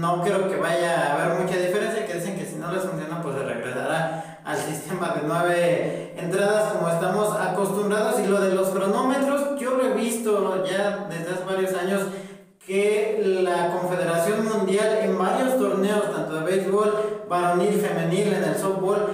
[0.00, 3.22] no creo que vaya a haber mucha diferencia, que dicen que si no les funciona,
[3.22, 8.18] pues se regresará al sistema de nueve entradas como estamos acostumbrados.
[8.20, 12.02] Y lo de los cronómetros, yo lo he visto ya desde hace varios años
[12.66, 19.06] que la Confederación Mundial en varios torneos, tanto de béisbol, varonil, femenil, en el softball,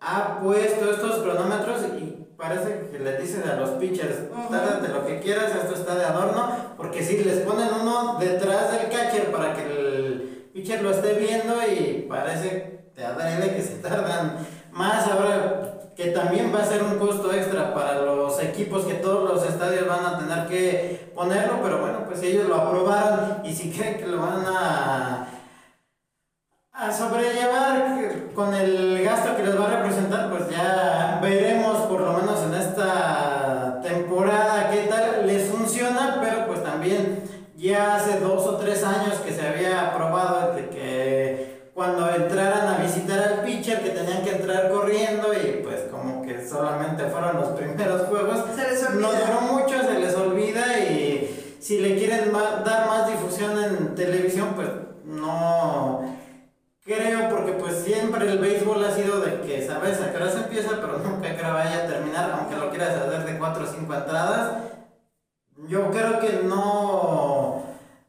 [0.00, 5.18] ha puesto estos cronómetros y parece que le dicen a los pitchers, tárate lo que
[5.20, 9.64] quieras, esto está de adorno, porque si les ponen uno detrás del catcher para que
[9.64, 9.77] le
[10.68, 15.08] pitcher lo esté viendo y parece te adrede que se tardan más.
[15.08, 19.48] Ahora que también va a ser un costo extra para los equipos que todos los
[19.48, 23.96] estadios van a tener que ponerlo, pero bueno, pues ellos lo aprobaron y si creen
[23.96, 25.28] que lo van a
[26.70, 31.87] a sobrellevar con el gasto que les va a representar, pues ya veremos
[38.28, 43.44] dos o tres años que se había aprobado de que cuando entraran a visitar al
[43.44, 48.44] pitcher que tenían que entrar corriendo y pues como que solamente fueron los primeros juegos,
[48.54, 49.00] Se les olvida.
[49.00, 54.52] no duró mucho, se les olvida y si le quieren dar más difusión en televisión,
[54.54, 54.68] pues
[55.04, 56.16] no
[56.84, 60.38] creo porque pues siempre el béisbol ha sido de que sabes a qué hora se
[60.38, 63.94] empieza, pero nunca creo vaya a terminar, aunque lo quieras hacer de 4 o 5
[63.94, 64.52] entradas.
[65.68, 67.57] Yo creo que no,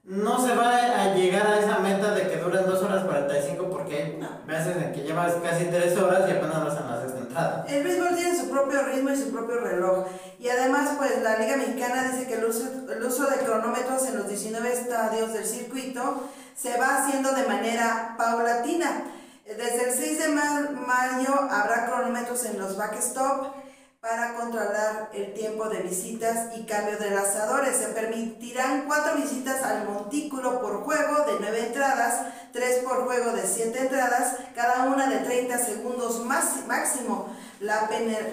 [0.10, 3.95] no se va a llegar a esa meta de que duren 2 horas 45 porque
[3.95, 7.65] hay veces en que llevas casi 3 horas y apenas vas en la sexta entrada.
[7.69, 10.08] El béisbol tiene su propio ritmo y su propio reloj.
[10.39, 14.17] Y además, pues la Liga Mexicana dice que el uso, el uso de cronómetros en
[14.17, 16.24] los 19 estadios del circuito
[16.58, 19.04] se va haciendo de manera paulatina.
[19.45, 23.54] Desde el 6 de ma- mayo habrá cronómetros en los backstop
[24.01, 27.75] para controlar el tiempo de visitas y cambio de lanzadores.
[27.75, 33.45] Se permitirán cuatro visitas al montículo por juego de 9 entradas, tres por juego de
[33.45, 37.27] 7 entradas, cada una de 30 segundos más, máximo.
[37.59, 37.89] La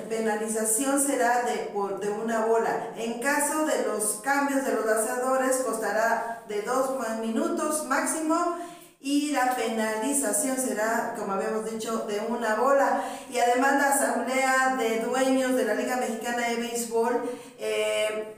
[0.09, 2.90] penalización será de, de una bola.
[2.96, 8.57] En caso de los cambios de los lanzadores, costará de 2 minutos máximo
[9.07, 13.05] y la penalización será, como habíamos dicho, de una bola.
[13.33, 17.23] Y además la Asamblea de Dueños de la Liga Mexicana de Béisbol
[17.57, 18.35] eh,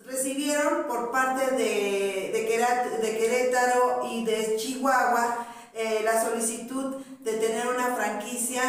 [0.00, 7.94] recibieron por parte de, de, Querétaro y de Chihuahua eh, la solicitud de tener una
[7.94, 8.62] franquicia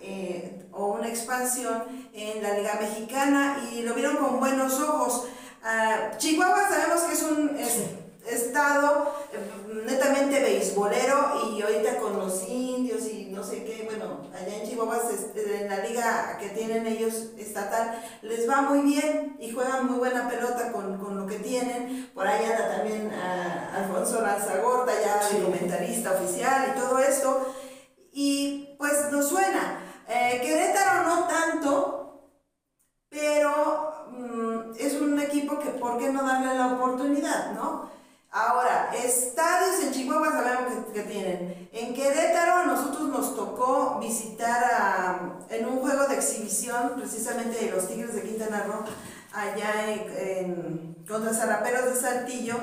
[0.00, 5.28] eh, o una expansión en la Liga Mexicana y lo vieron con buenos ojos.
[5.62, 7.56] Ah, Chihuahua sabemos que es un
[8.28, 14.56] estado eh, netamente beisbolero y ahorita con los indios y no sé qué, bueno, allá
[14.62, 19.52] en Chihuahua, se- en la liga que tienen ellos estatal, les va muy bien y
[19.52, 22.10] juegan muy buena pelota con, con lo que tienen.
[22.14, 25.38] Por ahí anda también ah, Alfonso Lanzagorta, ya Sí.
[25.42, 27.54] comentarista oficial y todo esto.
[28.12, 29.80] Y pues nos suena.
[30.08, 32.30] Eh, Querétaro no tanto,
[33.08, 37.90] pero mm, es un equipo que, ¿por qué no darle la oportunidad, no?
[38.38, 41.70] Ahora, estadios en Chihuahua sabemos que, tienen.
[41.72, 47.88] En Querétaro a nosotros nos tocó visitar en un juego de exhibición, precisamente de los
[47.88, 48.84] Tigres de Quintana Roo,
[49.32, 52.56] allá en- contra Zaraperos de Saltillo,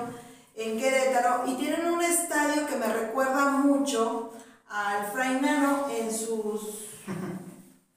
[0.55, 4.31] en Querétaro, y tienen un estadio que me recuerda mucho
[4.69, 6.85] al Frainano en sus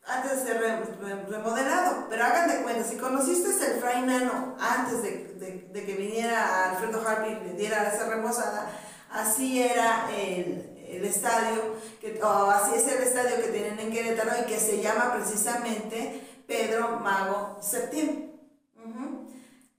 [0.06, 2.06] antes de ser re- re- remodelado.
[2.08, 6.70] Pero hagan de cuenta, si conociste el Fray Nano antes de, de- de que viniera
[6.70, 8.70] Alfredo Harpi y le diera esa remozada,
[9.10, 14.30] así era el, el estadio, que, o así es el estadio que tienen en Querétaro
[14.42, 18.32] y que se llama precisamente Pedro Mago Septién.
[18.76, 19.26] Ujú.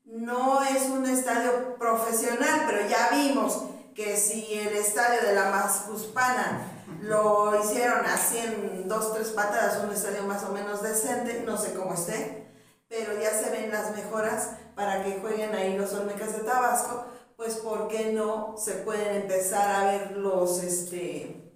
[0.06, 3.64] No es un estadio profesional, pero ya vimos
[3.96, 9.92] que si el estadio de la Mascuspana lo hicieron así en dos, tres patadas, un
[9.92, 12.48] estadio más o menos decente, no sé cómo esté,
[12.88, 17.06] pero ya se ven las mejoras para que jueguen ahí los Olmecas de Tabasco,
[17.36, 21.48] pues ¿por qué no se pueden empezar a ver los, este,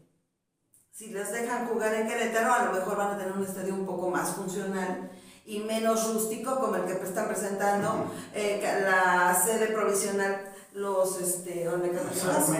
[0.91, 3.86] si les dejan jugar en Querétaro, a lo mejor van a tener un estadio un
[3.86, 5.10] poco más funcional
[5.45, 12.05] y menos rústico como el que están presentando eh, la sede provisional los este, Olmecas
[12.05, 12.53] de Tabasco.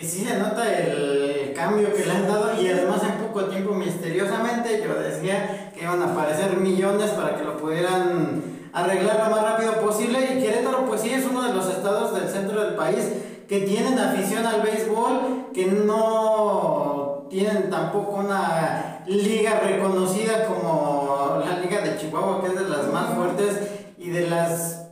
[0.00, 3.74] Que sí se nota el cambio que le han dado y además en poco tiempo
[3.74, 8.42] misteriosamente yo decía que iban a aparecer millones para que lo pudieran
[8.72, 10.20] arreglar lo más rápido posible.
[10.20, 13.12] Y Querétaro pues sí es uno de los estados del centro del país
[13.46, 21.82] que tienen afición al béisbol, que no tienen tampoco una liga reconocida como la liga
[21.82, 23.54] de Chihuahua que es de las más fuertes
[23.98, 24.86] y de las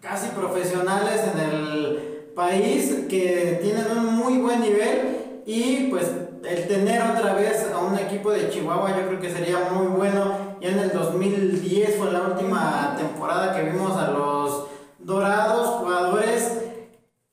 [0.00, 6.10] casi profesionales en el país que tienen un muy buen nivel y pues
[6.44, 10.56] el tener otra vez a un equipo de Chihuahua yo creo que sería muy bueno
[10.60, 14.66] Ya en el 2010 fue la última temporada que vimos a los
[14.98, 16.62] Dorados, jugadores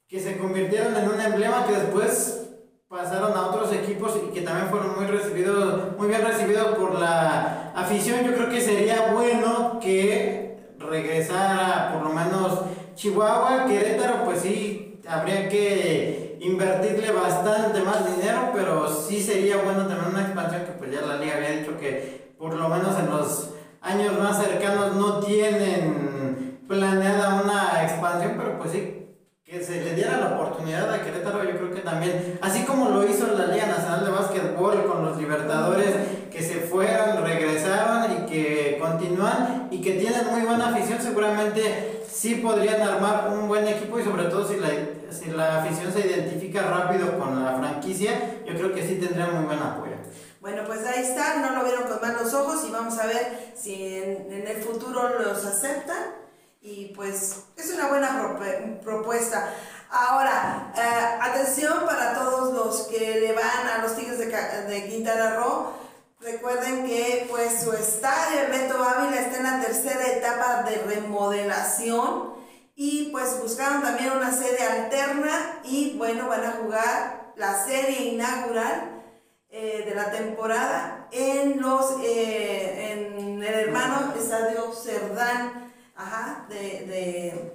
[0.08, 2.50] que se convirtieron en un emblema que después
[2.88, 7.72] pasaron a otros equipos y que también fueron muy recibidos, muy bien recibidos por la
[7.76, 8.26] afición.
[8.26, 12.62] Yo creo que sería bueno que regresara por lo menos
[12.96, 20.04] Chihuahua, Querétaro, pues sí, habría que invertirle bastante más dinero, pero sí sería bueno tener
[20.08, 23.50] una expansión que pues ya la liga había dicho que por lo menos en los
[23.82, 29.08] años más cercanos no tienen planeada una expansión, pero pues sí,
[29.44, 33.04] que se le diera la oportunidad a Querétaro, yo creo que también, así como lo
[33.04, 35.96] hizo la Liga Nacional de Básquetbol con los Libertadores,
[36.32, 42.36] que se fueron, regresaron y que continúan y que tienen muy buena afición, seguramente sí
[42.36, 44.68] podrían armar un buen equipo y sobre todo si la,
[45.12, 49.46] si la afición se identifica rápido con la franquicia, yo creo que sí tendrían muy
[49.46, 49.96] buen apoyo.
[50.42, 53.98] Bueno, pues ahí está, no lo vieron con malos ojos y vamos a ver si
[53.98, 56.16] en, en el futuro los aceptan
[56.62, 58.38] y pues es una buena
[58.84, 59.54] propuesta.
[59.92, 65.36] Ahora, eh, atención para todos los que le van a los Tigres de, de Quintana
[65.36, 65.74] Roo.
[66.22, 72.39] Recuerden que pues su estadio, el Beto Ávila, está en la tercera etapa de remodelación
[72.82, 79.04] y pues buscaron también una sede alterna y bueno, van a jugar la serie inaugural
[79.50, 87.52] eh, de la temporada en los eh, en el hermano Estadio Cerdán ajá, de,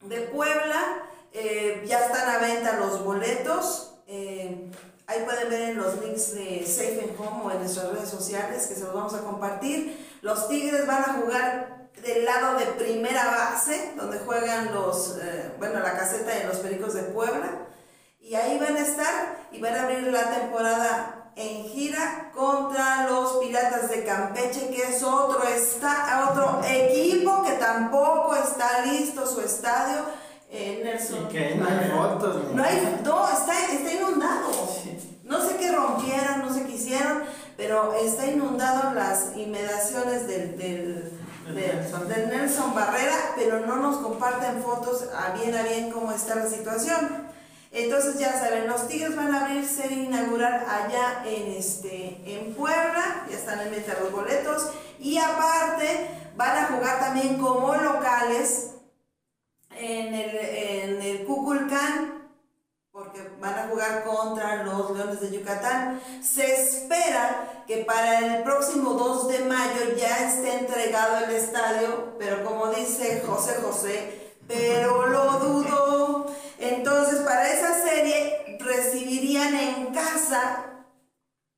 [0.00, 1.02] de, Puebla.
[1.30, 3.96] Eh, ya están a venta los boletos.
[5.06, 8.66] Ahí pueden ver en los links de Safe and Home o en nuestras redes sociales
[8.66, 10.18] que se los vamos a compartir.
[10.22, 15.80] Los Tigres van a jugar del lado de primera base, donde juegan los, eh, bueno,
[15.80, 17.50] la caseta de los Pericos de Puebla.
[18.20, 23.34] Y ahí van a estar y van a abrir la temporada en gira contra los
[23.38, 30.04] Piratas de Campeche, que es otro, está, otro equipo que tampoco está listo su estadio.
[30.50, 31.28] Eh, Nelson.
[31.28, 32.54] que no hay fotos.
[32.54, 34.50] No, hay, no está, está inundado.
[35.24, 37.22] No sé qué rompieron, no sé qué hicieron,
[37.56, 41.13] pero está inundado las inmediaciones del, del,
[41.52, 46.48] del, Nelson Barrera, pero no nos comparten fotos a bien a bien cómo está la
[46.48, 47.28] situación.
[47.70, 53.26] Entonces ya saben, los Tigres van a abrir serie inaugural allá en, este, en Puebla,
[53.28, 54.70] ya están en venta los boletos,
[55.00, 58.74] y aparte van a jugar también como locales
[59.70, 62.28] en el, en el Cuculcán,
[62.92, 66.00] porque van a jugar contra los Leones de Yucatán.
[66.22, 72.44] Se espera que para el próximo 2 de mayo ya esté entregado el estadio, pero
[72.44, 76.26] como dice José José, pero lo dudo.
[76.58, 80.66] Entonces, para esa serie recibirían en casa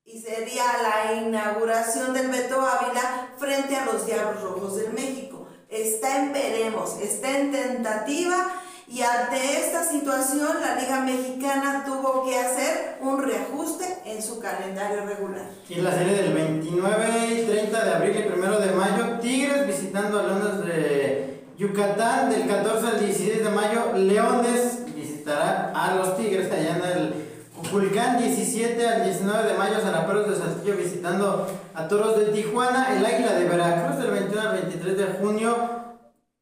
[0.05, 5.47] y sería la inauguración del Beto Ávila frente a los Diablos Rojos del México.
[5.69, 12.39] Está en veremos, está en tentativa y ante esta situación la Liga Mexicana tuvo que
[12.39, 15.43] hacer un reajuste en su calendario regular.
[15.69, 20.21] Y la serie del 29 y 30 de abril y 1 de mayo, Tigres visitando
[20.21, 22.31] a Leones de Yucatán.
[22.31, 27.15] Del 14 al 16 de mayo, Leones visitará a los Tigres allá en el
[27.57, 28.19] Cuculcán.
[28.19, 33.33] 17 al 19 de mayo, Zaraperos de Saltillo visitando a Toros de Tijuana, el Águila
[33.33, 35.86] de Veracruz del 21 al 23 de junio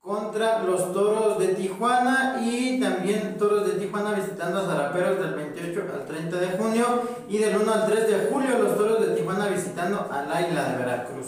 [0.05, 5.82] contra los Toros de Tijuana y también Toros de Tijuana visitando a Zaraperos del 28
[5.94, 9.46] al 30 de junio y del 1 al 3 de julio los Toros de Tijuana
[9.46, 11.26] visitando al Águila de Veracruz.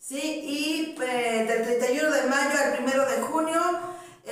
[0.00, 3.60] Sí, y eh, del 31 de mayo al 1 de junio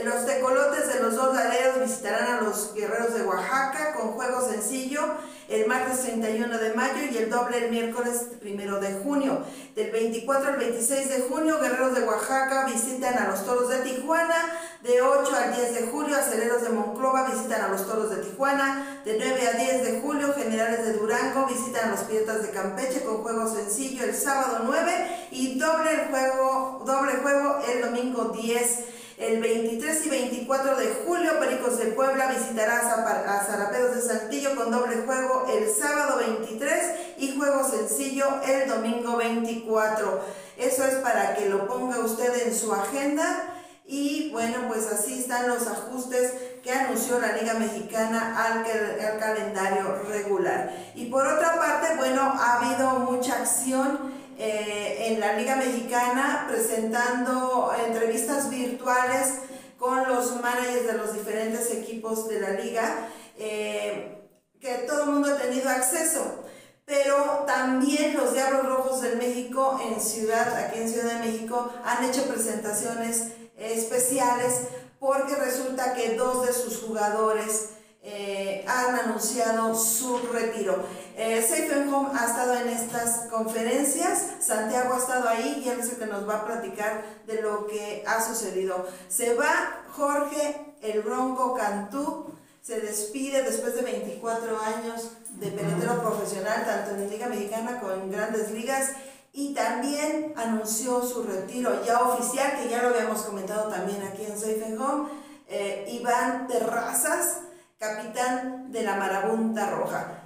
[0.05, 5.01] los tecolotes de los dos laderos visitarán a los guerreros de Oaxaca con juego sencillo
[5.49, 9.45] el martes 31 de mayo y el doble el miércoles 1 de junio.
[9.77, 14.35] Del 24 al 26 de junio, guerreros de Oaxaca visitan a los toros de Tijuana.
[14.83, 19.01] De 8 al 10 de julio, aceleros de Monclova visitan a los toros de Tijuana.
[19.05, 23.05] De 9 a 10 de julio, generales de Durango visitan a los piratas de Campeche
[23.05, 28.96] con juego sencillo el sábado 9 y doble, el juego, doble juego el domingo 10
[29.19, 34.71] el 23 y 24 de julio, Pericos de Puebla visitará a Zarapedos de Saltillo con
[34.71, 40.21] doble juego el sábado 23 y juego sencillo el domingo 24.
[40.59, 43.55] Eso es para que lo ponga usted en su agenda.
[43.87, 50.03] Y bueno, pues así están los ajustes que anunció la Liga Mexicana al, al calendario
[50.09, 50.73] regular.
[50.95, 57.73] Y por otra parte, bueno, ha habido mucha acción eh, en la Liga Mexicana presentando
[57.87, 59.35] entrevistas virtuales
[59.79, 63.09] con los managers de los diferentes equipos de la liga,
[63.39, 64.29] eh,
[64.61, 66.43] que todo el mundo ha tenido acceso.
[66.85, 72.05] pero también los Diablos Rojos del México en Ciudad, aquí en Ciudad de México, han
[72.05, 74.69] hecho presentaciones especiales
[75.01, 77.71] porque resulta que dos de sus jugadores
[78.03, 78.36] eh,
[78.67, 80.85] han anunciado su retiro.
[81.17, 85.91] Eh, Safe Home ha estado en estas conferencias, Santiago ha estado ahí y él es
[85.91, 88.87] el que nos va a platicar de lo que ha sucedido.
[89.09, 92.27] Se va Jorge el Bronco Cantú,
[92.63, 97.93] se despide después de 24 años de pelotero profesional, tanto en la Liga Mexicana como
[97.93, 98.91] en grandes ligas,
[99.33, 104.39] y también anunció su retiro ya oficial, que ya lo habíamos comentado también aquí en
[104.39, 105.11] Safe Home,
[105.49, 107.41] eh, Iván Terrazas,
[107.79, 110.23] capitán de la Marabunta Roja.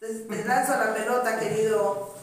[0.00, 2.14] Entonces, te lanzo la pelota, querido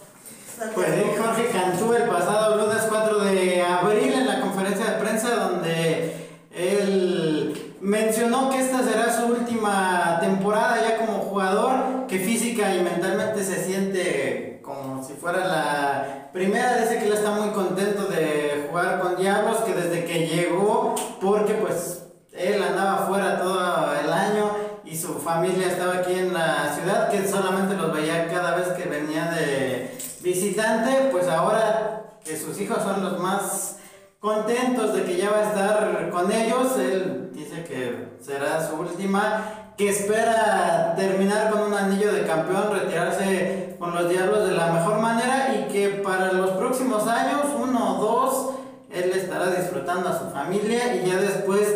[0.76, 0.88] Pues
[1.18, 7.78] Jorge Cantú el pasado lunes 4 de abril en la conferencia de prensa donde él
[7.82, 13.64] mencionó que esta será su última temporada ya como jugador, que física y mentalmente se
[13.64, 19.18] siente como si fuera la primera, dice que él está muy contento de jugar con
[19.18, 24.52] Diablos, que desde que llegó, porque pues él andaba fuera todo el año
[24.84, 28.90] y su familia estaba aquí en la ciudad, que solamente los veía cada vez que
[28.90, 33.78] venía de visitante, pues ahora que sus hijos son los más
[34.20, 39.74] contentos de que ya va a estar con ellos, él dice que será su última,
[39.78, 45.00] que espera terminar con un anillo de campeón, retirarse con los Diablos de la mejor
[45.00, 48.56] manera y que para los próximos años, uno o dos,
[48.92, 51.68] él estará disfrutando a su familia y ya después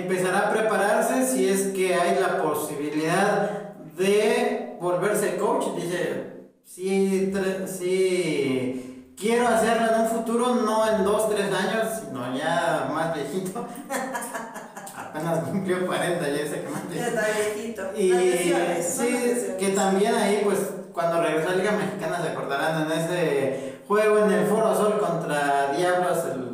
[0.00, 5.66] empezará a prepararse si es que hay la posibilidad de volverse coach.
[5.76, 7.32] Dice, si,
[7.66, 13.66] si quiero hacerlo en un futuro, no en dos, tres años, sino ya más viejito.
[14.96, 17.82] Apenas cumplió 40, ya sé que más Ya está viejito.
[17.96, 20.58] Y sí, que también ahí, pues,
[20.92, 25.72] cuando regresó a Liga Mexicana, se acordarán en ese juego en el Foro Sol contra
[25.76, 26.45] Diablos, el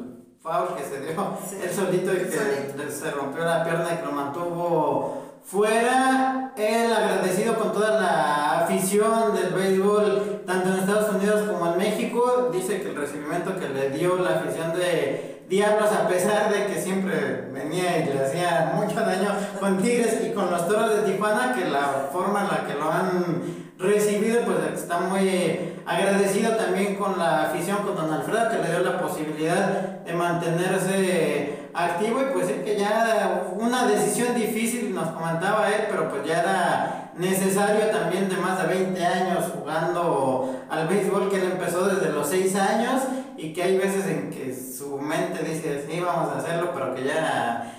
[0.43, 1.57] foul que se dio Sí.
[1.63, 2.91] él solito y que Solito.
[2.91, 6.53] se rompió la pierna y que lo mantuvo fuera.
[6.57, 12.51] Él agradecido con toda la afición del béisbol, tanto en Estados Unidos como en México,
[12.53, 16.81] dice que el recibimiento que le dio la afición de Diablos, a pesar de que
[16.81, 19.31] siempre venía y le hacía mucho daño
[19.61, 22.91] con Tigres y con los Toros de Tijuana, que la forma en la que lo
[22.91, 23.43] han
[23.79, 28.81] recibido, pues está muy agradecido también con la afición, con Don Alfredo, que le dio
[28.81, 29.69] la posibilidad
[30.05, 36.11] de mantenerse activo y pues sí que ya una decisión difícil, nos comentaba él, pero
[36.11, 41.53] pues ya era necesario también de más de 20 años jugando al béisbol que él
[41.53, 43.03] empezó desde los 6 años
[43.37, 47.05] y que hay veces en que su mente dice, sí, vamos a hacerlo, pero que
[47.05, 47.79] ya.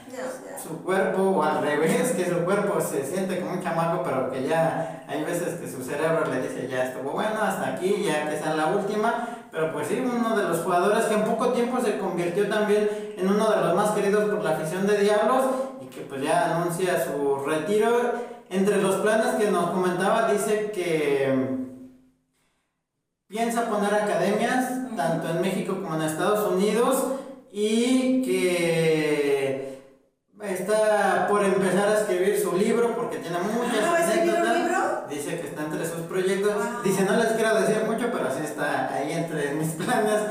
[0.64, 4.48] Su cuerpo, o al revés, que su cuerpo se siente como un chamaco, pero que
[4.48, 8.38] ya hay veces que su cerebro le dice, ya estuvo bueno, hasta aquí, ya que
[8.38, 9.28] sea la última.
[9.52, 13.28] Pero pues sí, uno de los jugadores que en poco tiempo se convirtió también en
[13.28, 15.46] uno de los más queridos por la afición de Diablos
[15.82, 18.34] y que pues ya anuncia su retiro.
[18.50, 21.58] Entre los planes que nos comentaba, dice que
[23.28, 27.04] piensa poner academias, tanto en México como en Estados Unidos,
[27.52, 29.33] y que
[30.64, 34.36] está por empezar a escribir su libro porque tiene muchas Ah, ¿va a escribir un
[34.48, 34.58] anécdotas.
[34.64, 34.80] libro?
[35.10, 36.54] Dice que está entre sus proyectos.
[36.54, 36.82] Wow.
[36.84, 40.22] Dice, no les quiero decir mucho, pero sí está ahí entre mis planes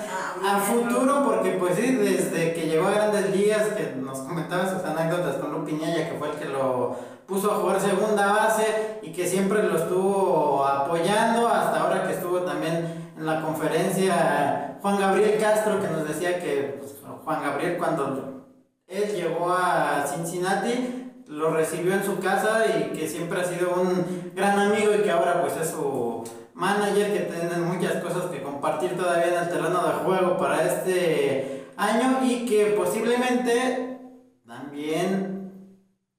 [0.44, 4.64] Ah, a futuro, porque pues sí, desde que llegó a Grandes Ligas, que nos comentaba
[4.68, 8.98] sus anécdotas con Lu Piñaya, que fue el que lo puso a jugar segunda base
[9.02, 14.98] y que siempre lo estuvo apoyando, hasta ahora que estuvo también en la conferencia Juan
[14.98, 18.41] Gabriel Castro, que nos decía que pues, Juan Gabriel cuando
[18.86, 24.32] él llegó a Cincinnati, lo recibió en su casa y que siempre ha sido un
[24.34, 26.24] gran amigo y que ahora pues es su
[26.54, 31.66] manager, que tienen muchas cosas que compartir todavía en el terreno de juego para este
[31.76, 33.98] año y que posiblemente
[34.46, 35.32] también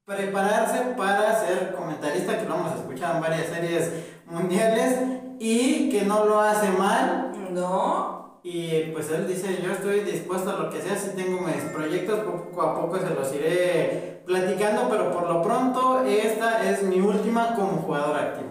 [0.06, 3.92] prepararse para ser comentarista, que lo hemos escuchado en varias series
[4.26, 5.00] mundiales
[5.40, 7.32] y que no lo hace mal.
[7.52, 8.13] No.
[8.44, 12.20] Y pues él dice, yo estoy dispuesto a lo que sea, si tengo mis proyectos,
[12.20, 17.56] poco a poco se los iré platicando, pero por lo pronto esta es mi última
[17.56, 18.50] como jugador activo.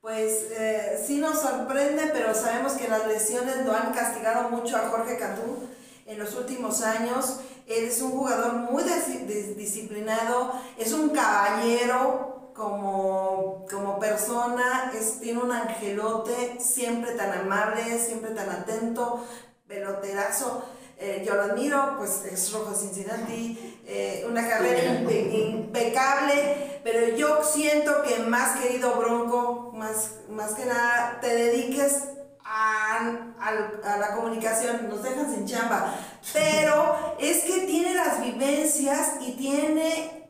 [0.00, 4.88] Pues eh, sí nos sorprende, pero sabemos que las lesiones lo han castigado mucho a
[4.88, 5.68] Jorge Cantú
[6.06, 7.40] en los últimos años.
[7.66, 15.20] Él es un jugador muy dis- dis- disciplinado, es un caballero como, como persona, es,
[15.20, 19.24] tiene un angelote, siempre tan amable, siempre tan atento,
[19.68, 20.64] peloterazo.
[21.00, 28.02] eh, yo lo admiro, pues es rojo Cincinnati, eh, una carrera impecable, pero yo siento
[28.02, 32.02] que más querido Bronco, más, más que nada, te dediques
[32.44, 35.94] a, a, la comunicación, nos dejan sin chamba,
[36.32, 40.27] pero es que tiene las vivencias y tiene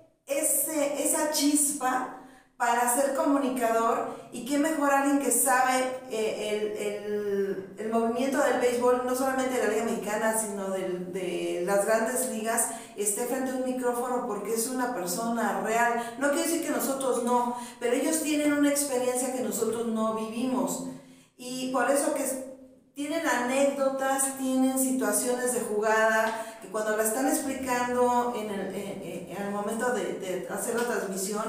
[1.39, 2.15] chispa
[2.57, 9.03] para ser comunicador y qué mejor alguien que sabe eh, el, el, movimiento del béisbol,
[9.07, 13.55] no solamente de la Liga Mexicana, sino de, de, las grandes ligas, esté frente a
[13.55, 16.17] un micrófono porque es una persona real.
[16.19, 20.89] No quiere decir que nosotros no, pero ellos tienen una experiencia que nosotros no vivimos.
[21.37, 22.25] Y por eso que
[22.99, 29.93] tienen anécdotas, tienen situaciones de jugada, cuando la están explicando en el, en, el momento
[29.93, 31.45] de, de hacer la transmisión,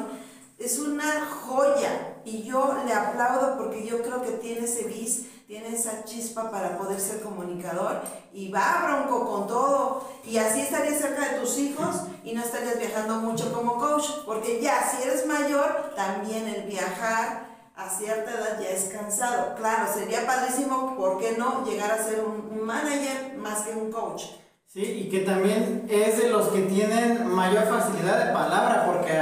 [0.59, 5.73] es una joya y yo le aplaudo porque yo creo que tiene ese bis, tiene
[5.73, 8.01] esa chispa para poder ser comunicador
[8.33, 12.77] y va bronco con todo y así estarías cerca de tus hijos y no estarías
[12.77, 18.59] viajando mucho como coach porque ya si eres mayor también el viajar a cierta edad
[18.59, 19.55] ya es cansado.
[19.55, 24.23] Claro, sería padrísimo, ¿por qué no llegar a ser un manager más que un coach?
[24.71, 29.13] Sí, y que también es de los que tienen mayor facilidad de palabra, porque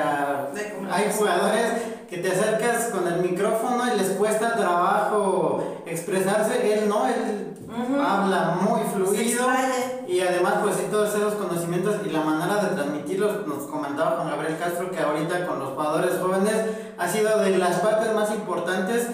[0.91, 1.71] hay jugadores
[2.09, 6.73] que te acercas con el micrófono y les cuesta trabajo expresarse.
[6.73, 7.55] Él no, él
[8.05, 9.47] habla muy fluido
[10.05, 14.29] y además pues sí todos esos conocimientos y la manera de transmitirlos, nos comentaba Juan
[14.31, 16.55] Gabriel Castro que ahorita con los jugadores jóvenes
[16.97, 19.07] ha sido de las partes más importantes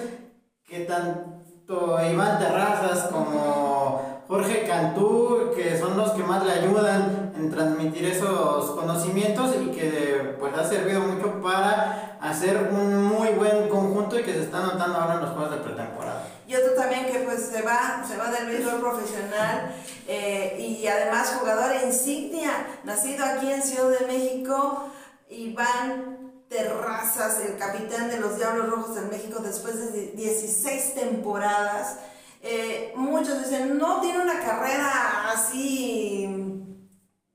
[0.65, 4.12] que tanto Iván Terrazas como...
[4.27, 10.35] Jorge Cantú, que son los que más le ayudan en transmitir esos conocimientos y que
[10.39, 14.97] pues ha servido mucho para hacer un muy buen conjunto y que se está notando
[14.97, 16.27] ahora en los juegos de pretemporada.
[16.47, 19.75] Y otro también que pues se va, se va del béisbol profesional
[20.07, 22.51] eh, y además jugador insignia,
[22.83, 24.89] nacido aquí en Ciudad de México,
[25.29, 31.97] Iván Terrazas, el capitán de los Diablos Rojos en México después de 16 temporadas.
[32.45, 36.27] Eh, muchos dicen, no tiene una carrera así,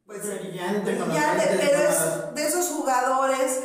[0.05, 3.61] pues, brillante, pero es de esos jugadores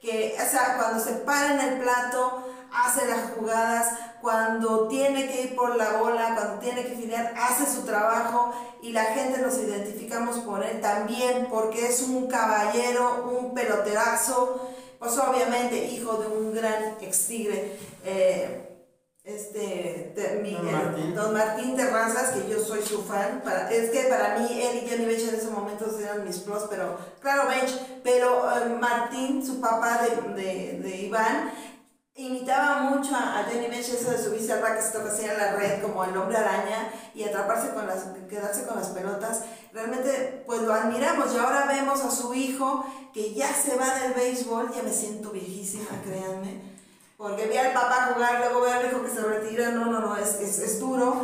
[0.00, 5.42] que, o sea, cuando se para en el plato, hace las jugadas, cuando tiene que
[5.42, 9.56] ir por la bola, cuando tiene que filear, hace su trabajo y la gente nos
[9.58, 14.68] identificamos por él también porque es un caballero, un peloterazo,
[14.98, 17.78] pues obviamente hijo de un gran ex tigre.
[18.04, 18.67] Eh,
[19.28, 20.14] este,
[21.14, 21.76] don, Martín.
[21.76, 25.28] Terrazas, que yo soy su fan, para, es que para mí él y Johnny Bench
[25.28, 30.42] en ese momento eran mis pros, pero claro, Bench, pero eh, Martín, su papá de,
[30.42, 31.52] de, de, Iván,
[32.14, 35.82] imitaba mucho a, Johnny Bench eso de subirse al racket, que hacía en la red
[35.82, 39.42] como el hombre araña y atraparse con las, quedarse con las pelotas,
[39.74, 44.14] realmente pues lo admiramos y ahora vemos a su hijo que ya se va del
[44.14, 46.67] béisbol, ya me siento viejísima, créanme
[47.18, 50.16] porque vi al papá jugar, luego ve al hijo que se retira, no, no, no,
[50.16, 51.16] es, es, es, duro.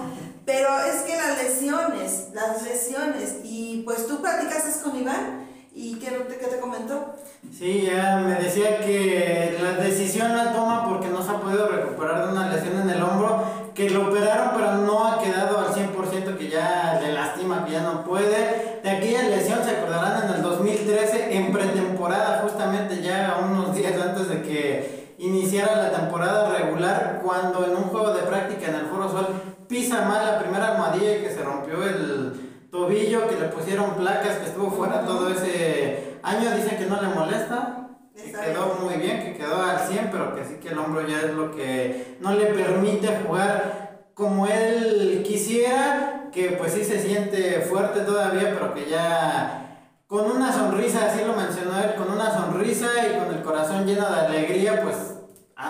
[0.45, 6.09] Pero es que las lesiones, las lesiones, y pues tú platicaste con Iván, ¿y qué,
[6.29, 7.15] qué te comentó?
[7.57, 12.27] Sí, ya me decía que la decisión la toma porque no se ha podido recuperar
[12.27, 16.37] de una lesión en el hombro, que lo operaron pero no ha quedado al 100%,
[16.37, 18.81] que ya le lastima, que ya no puede.
[18.83, 24.29] De aquella lesión se acordarán en el 2013, en pretemporada, justamente ya unos días antes
[24.29, 29.09] de que iniciara la temporada regular cuando en un juego de práctica en el Foro
[29.09, 29.27] Sol
[29.69, 34.39] pisa mal la primera armadilla y que se rompió el tobillo, que le pusieron placas,
[34.39, 39.23] que estuvo fuera todo ese año, dicen que no le molesta, que quedó muy bien,
[39.23, 42.33] que quedó al 100, pero que sí que el hombro ya es lo que no
[42.35, 48.91] le permite jugar como él quisiera, que pues sí se siente fuerte todavía, pero que
[48.91, 49.65] ya
[50.07, 54.09] con una sonrisa, así lo mencionó él, con una sonrisa y con el corazón lleno
[54.09, 55.14] de alegría, pues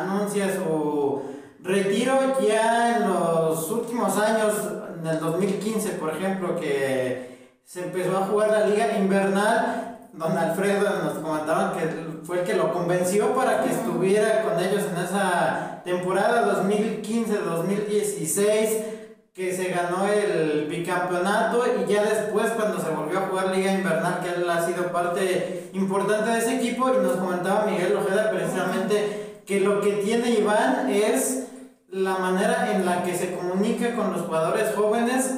[0.00, 1.22] anuncia su
[1.62, 4.54] retiro ya en los últimos años,
[5.00, 11.02] en el 2015 por ejemplo, que se empezó a jugar la liga invernal, don Alfredo
[11.02, 11.88] nos comentaban que
[12.24, 18.94] fue el que lo convenció para que estuviera con ellos en esa temporada 2015-2016
[19.34, 24.20] que se ganó el bicampeonato y ya después cuando se volvió a jugar Liga Invernal,
[24.22, 29.23] que él ha sido parte importante de ese equipo y nos comentaba Miguel Ojeda precisamente
[29.46, 31.48] que lo que tiene Iván es
[31.88, 35.34] la manera en la que se comunica con los jugadores jóvenes,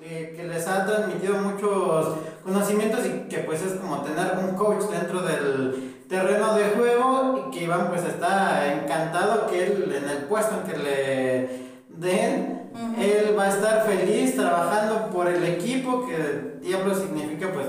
[0.00, 4.84] eh, que les ha transmitido muchos conocimientos y que pues es como tener un coach
[4.90, 10.24] dentro del terreno de juego y que Iván pues está encantado que él en el
[10.24, 12.58] puesto en que le den
[12.98, 17.66] él va a estar feliz trabajando por el equipo que Diablo significa pues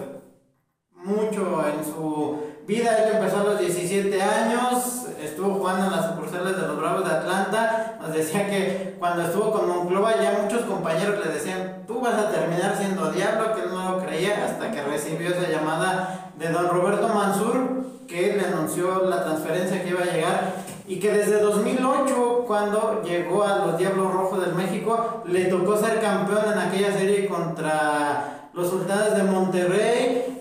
[0.93, 3.03] mucho en su vida.
[3.03, 7.15] Él empezó a los 17 años, estuvo jugando en las sucursales de los Bravos de
[7.15, 7.97] Atlanta.
[8.01, 12.29] Nos decía que cuando estuvo con Monclova ya muchos compañeros le decían, tú vas a
[12.29, 17.07] terminar siendo Diablo, que no lo creía hasta que recibió esa llamada de don Roberto
[17.07, 20.53] Mansur, que le anunció la transferencia que iba a llegar
[20.87, 26.01] y que desde 2008, cuando llegó a los Diablos Rojos del México, le tocó ser
[26.01, 30.38] campeón en aquella serie contra los Sultanes de Monterrey,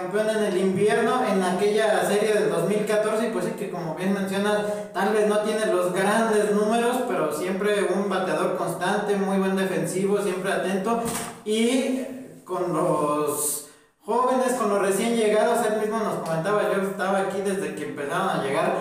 [0.00, 4.14] campeón en el invierno en aquella serie del 2014 y pues sí que como bien
[4.14, 4.60] mencionas
[4.94, 10.18] tal vez no tiene los grandes números pero siempre un bateador constante muy buen defensivo
[10.22, 11.02] siempre atento
[11.44, 13.68] y con los
[14.06, 18.30] jóvenes con los recién llegados él mismo nos comentaba yo estaba aquí desde que empezaron
[18.30, 18.72] a llegar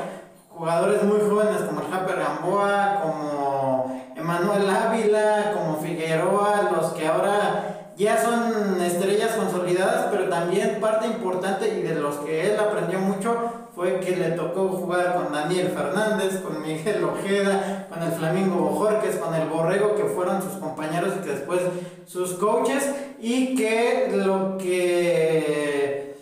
[0.50, 7.70] jugadores muy jóvenes como el Japper Gamboa como Emanuel Ávila como Figueroa los que ahora
[8.00, 13.36] ya son estrellas consolidadas, pero también parte importante y de los que él aprendió mucho
[13.76, 19.16] fue que le tocó jugar con Daniel Fernández, con Miguel Ojeda, con el Flamingo Bojorques,
[19.16, 21.62] con el Borrego, que fueron sus compañeros y que después
[22.06, 26.16] sus coaches, y que lo que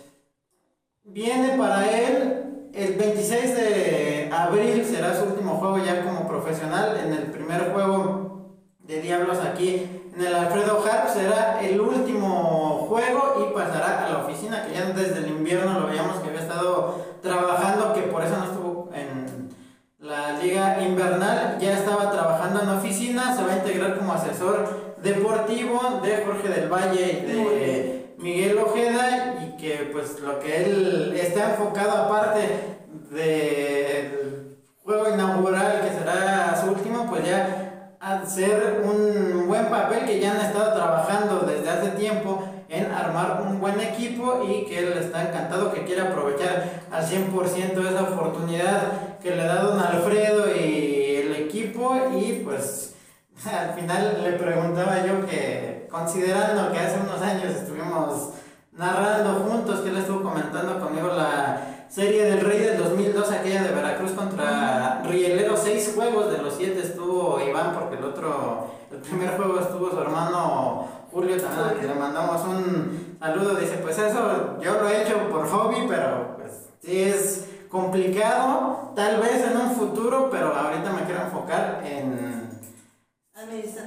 [1.04, 6.98] viene para él el 26 de abril será su último juego ya como profesional.
[7.04, 13.46] En el primer juego de Diablos aquí en el Alfredo Harp será el último juego
[13.46, 17.04] y pasará a la oficina, que ya desde el invierno lo veíamos que había estado
[17.20, 18.57] trabajando, que por eso no la
[20.48, 26.24] liga invernal, ya estaba trabajando en oficina, se va a integrar como asesor deportivo de
[26.24, 32.04] Jorge del Valle y de Miguel Ojeda y que pues lo que él está enfocado
[32.04, 32.78] aparte
[33.10, 40.32] del juego inaugural que será su último, pues ya hacer un buen papel que ya
[40.32, 45.28] han estado trabajando desde hace tiempo en armar un buen equipo y que él está
[45.28, 51.34] encantado, que quiere aprovechar al 100% esa oportunidad que le da don Alfredo y el
[51.36, 51.96] equipo.
[52.14, 52.94] Y pues
[53.46, 58.30] al final le preguntaba yo que considerando que hace unos años estuvimos
[58.72, 63.72] narrando juntos, que él estuvo comentando conmigo la Serie del Rey del 2002, aquella de
[63.72, 69.36] Veracruz contra Rielero, seis juegos de los siete estuvo Iván, porque el otro, el primer
[69.36, 73.54] juego estuvo su hermano Julio también, que le mandamos un saludo.
[73.54, 79.20] Dice: Pues eso yo lo he hecho por hobby, pero pues sí es complicado, tal
[79.20, 82.48] vez en un futuro, pero ahorita me quiero enfocar en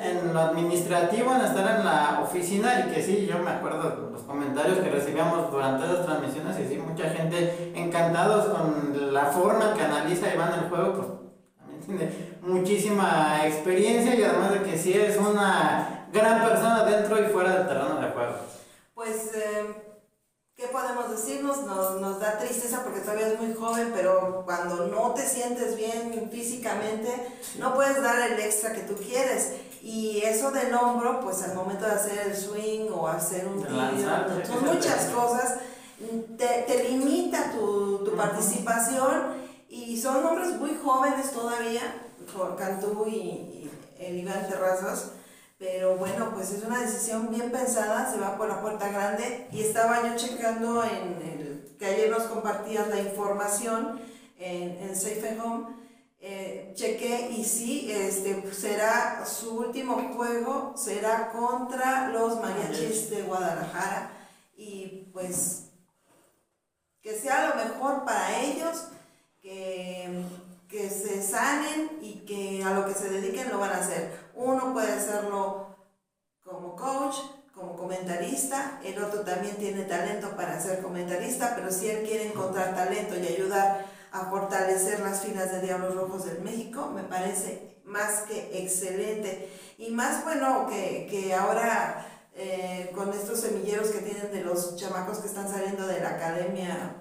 [0.02, 2.86] en lo administrativo, en estar en la oficina.
[2.86, 6.60] Y que sí, yo me acuerdo de los comentarios que recibíamos durante las transmisiones.
[6.60, 11.08] Y sí, mucha gente encantados con la forma que analiza Iván el juego, pues
[11.58, 14.16] también tiene muchísima experiencia.
[14.16, 18.08] Y además de que sí es una gran persona dentro y fuera del terreno de
[18.10, 18.36] juego.
[18.94, 19.34] Pues...
[19.34, 19.92] Eh
[20.62, 21.64] ¿Qué podemos decirnos?
[21.66, 26.30] Nos, nos da tristeza porque todavía es muy joven, pero cuando no te sientes bien
[26.32, 27.10] físicamente,
[27.58, 29.54] no puedes dar el extra que tú quieres.
[29.82, 34.46] Y eso del hombro, pues al momento de hacer el swing o hacer un tiro,
[34.46, 35.58] son muchas cosas,
[36.38, 39.34] te, te limita tu, tu participación
[39.68, 41.82] y son hombres muy jóvenes todavía,
[42.56, 45.14] Cantú y, y el Iván Terrazas
[45.62, 49.62] pero bueno, pues es una decisión bien pensada, se va por la puerta grande y
[49.62, 54.02] estaba yo checando en el, que ayer nos compartías la información
[54.40, 55.68] en, en Safe Home,
[56.20, 64.12] eh, chequé y sí, este, será su último juego, será contra los mariachis de Guadalajara
[64.58, 65.68] y pues
[67.04, 68.88] que sea lo mejor para ellos,
[69.40, 70.24] que
[70.72, 74.10] que se sanen y que a lo que se dediquen lo van a hacer.
[74.44, 75.78] Uno puede hacerlo
[76.44, 77.16] como coach,
[77.54, 82.76] como comentarista, el otro también tiene talento para ser comentarista, pero si él quiere encontrar
[82.76, 88.24] talento y ayudar a fortalecer las filas de Diablos Rojos del México, me parece más
[88.24, 89.48] que excelente.
[89.78, 95.20] Y más bueno que, que ahora eh, con estos semilleros que tienen de los chamacos
[95.20, 96.96] que están saliendo de la academia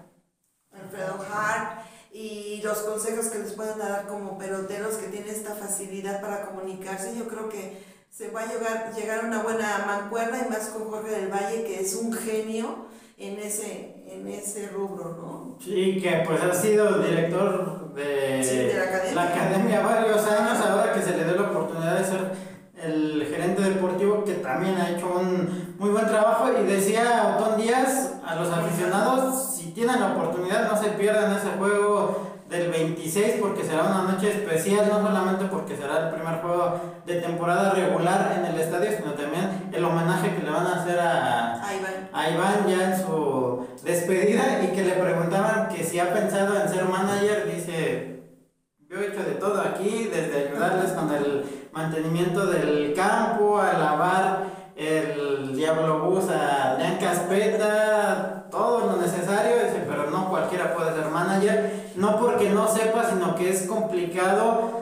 [0.72, 6.20] Alfredo Hart, y los consejos que les pueden dar como peloteros que tienen esta facilidad
[6.20, 7.78] para comunicarse, yo creo que
[8.10, 11.62] se va a llegar, llegar a una buena mancuerna y más con Jorge del Valle,
[11.64, 12.86] que es un genio
[13.16, 15.58] en ese, en ese rubro, ¿no?
[15.62, 19.14] Sí, que pues ha sido director de, la, academia.
[19.14, 19.80] la, academia.
[19.80, 22.50] varios años, ahora que se le dio la oportunidad de ser
[22.82, 28.14] el gerente deportivo, que también ha hecho un muy buen trabajo, y decía Otón Díaz
[28.24, 33.84] a los aficionados, tienen la oportunidad, no se pierdan ese juego del 26 porque será
[33.84, 38.60] una noche especial, no solamente porque será el primer juego de temporada regular en el
[38.60, 42.08] estadio, sino también el homenaje que le van a hacer a, Ahí van.
[42.12, 46.68] a Iván ya en su despedida y que le preguntaban que si ha pensado en
[46.68, 48.22] ser manager, dice,
[48.88, 51.44] yo he hecho de todo aquí, desde ayudarles con el
[52.28, 54.44] del campo, a lavar
[54.76, 59.56] el Diablo Bus a Adrián Caspeta, todo lo necesario,
[59.88, 64.80] pero no cualquiera puede ser manager, no porque no sepa, sino que es complicado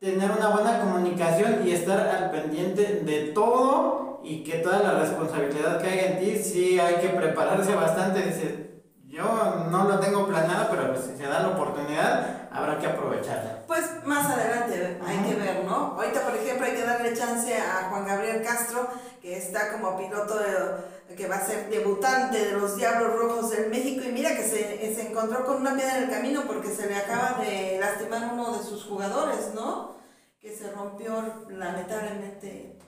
[0.00, 5.80] tener una buena comunicación y estar al pendiente de todo y que toda la responsabilidad
[5.80, 8.70] que hay en ti, sí hay que prepararse bastante, dice,
[9.06, 13.58] yo no lo tengo planeado, pero pues, si se da la oportunidad, habrá que aprovecharla.
[13.66, 15.96] Pues más adelante hay que ver, ¿no?
[15.98, 18.86] Ahorita, por ejemplo, hay que darle chance a Juan Gabriel Castro,
[19.20, 23.68] que está como piloto de- que va a ser debutante de los Diablos Rojos del
[23.68, 24.02] México.
[24.08, 26.96] Y mira que se, se encontró con una piedra en el camino porque se le
[26.96, 29.96] acaba de lastimar uno de sus jugadores, ¿no?
[30.40, 32.78] Que se rompió lamentablemente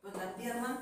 [0.00, 0.78] pues, la pierna.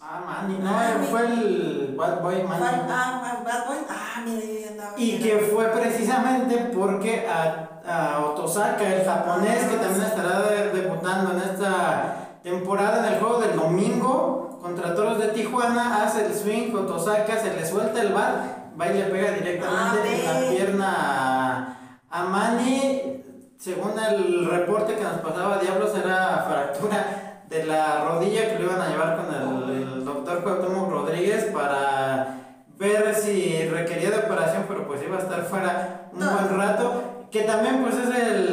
[0.00, 2.58] Ah, Manny, no, Ah, mi- fue el Bad Boy Manny.
[2.60, 3.76] Juan- ah, Bad Boy.
[3.88, 4.92] Ah, mira, yo ya andaba.
[4.96, 11.32] Y que fue precisamente porque a, a Otosaka, el japonés, que también estará de- debutando
[11.32, 16.74] en esta temporada en el juego del domingo contra Toros de Tijuana, hace el swing,
[16.74, 20.94] Otosaka se le suelta el bat, va y le pega directamente Ah, en la pierna
[20.96, 21.76] a,
[22.10, 23.22] a Manny.
[23.58, 28.80] Según el reporte que nos pasaba Diablos, era fractura de la rodilla que lo iban
[28.80, 29.34] a llevar con
[29.68, 32.38] el, el doctor Cuauhtémoc Rodríguez para
[32.78, 37.26] ver si requería de operación, pero pues iba a estar fuera un buen rato.
[37.30, 38.43] Que también pues es el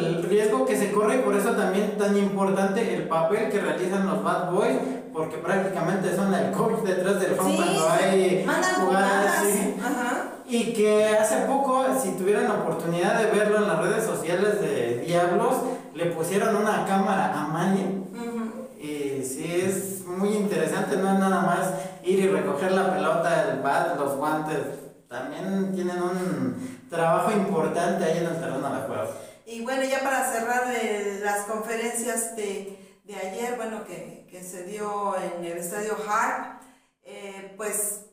[0.51, 4.23] riesgo que se corre y por eso también tan importante el papel que realizan los
[4.23, 4.77] Bad Boys,
[5.13, 8.45] porque prácticamente son el coach detrás del Sí, cuando hay
[8.79, 9.43] jugadas.
[9.43, 9.75] sí.
[10.47, 15.03] Y que hace poco, si tuvieran la oportunidad de verlo en las redes sociales de
[15.07, 15.53] Diablos,
[15.95, 18.03] le pusieron una cámara a Manny.
[18.77, 21.71] Y sí, es muy interesante, no es nada más
[22.03, 24.57] ir y recoger la pelota, el bat, los guantes.
[25.07, 29.11] También tienen un trabajo importante ahí en el terreno de juego.
[29.51, 34.63] Y bueno, ya para cerrar eh, las conferencias de, de ayer, bueno, que, que se
[34.63, 36.61] dio en el estadio Hart,
[37.03, 38.05] eh, pues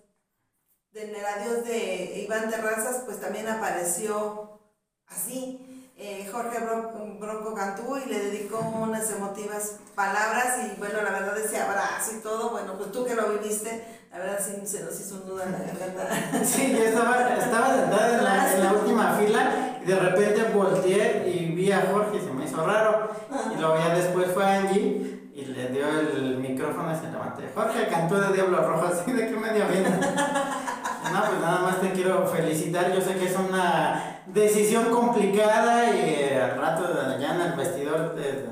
[0.95, 4.59] en el adiós de Iván Terrazas, pues también apareció
[5.07, 5.93] así.
[5.97, 11.39] eh, Jorge Bron- Bronco Cantú y le dedicó unas emotivas palabras y bueno, la verdad
[11.39, 14.99] ese abrazo y todo, bueno, pues tú que lo viviste, la verdad sí se nos
[15.01, 16.41] hizo un nudo en la garganta.
[16.45, 19.53] Sí, yo estaba, estaba sentada en la, en la última fila
[19.83, 23.11] y de repente volteé y vi a Jorge se me hizo raro.
[23.55, 27.43] Y luego ya después fue Angie y le dio el micrófono y se levantó.
[27.55, 29.89] Jorge cantó de Diablo Rojo, así de qué medio viene.
[31.13, 32.93] No, pues nada más te quiero felicitar.
[32.93, 36.85] Yo sé que es una decisión complicada y eh, al rato
[37.19, 38.45] ya en el vestidor te-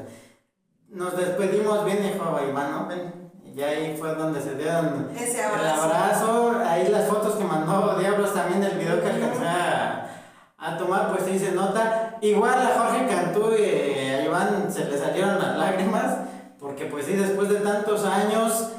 [0.88, 2.86] nos despedimos bien, dijo Iván, ¿no?
[2.86, 3.26] Ven.
[3.57, 6.61] Y ahí fue donde se dieron Ese el abrazo.
[6.62, 10.11] Ahí las fotos que mandó Diablos también, el video que alcancé a,
[10.59, 12.18] a tomar, pues sí se nota.
[12.20, 16.18] Igual a Jorge Cantú y a Iván se le salieron las lágrimas,
[16.61, 18.72] porque pues sí, después de tantos años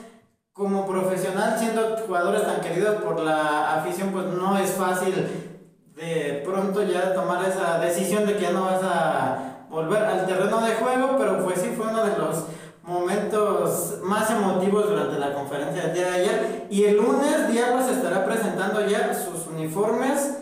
[0.53, 5.55] como profesional, siendo jugadores tan queridos por la afición, pues no es fácil
[5.95, 10.61] de pronto ya tomar esa decisión de que ya no vas a volver al terreno
[10.61, 12.43] de juego, pero pues sí fue uno de los
[12.87, 16.67] momentos más emotivos durante la conferencia del día de ayer.
[16.69, 20.37] Y el lunes Diablos estará presentando ya sus uniformes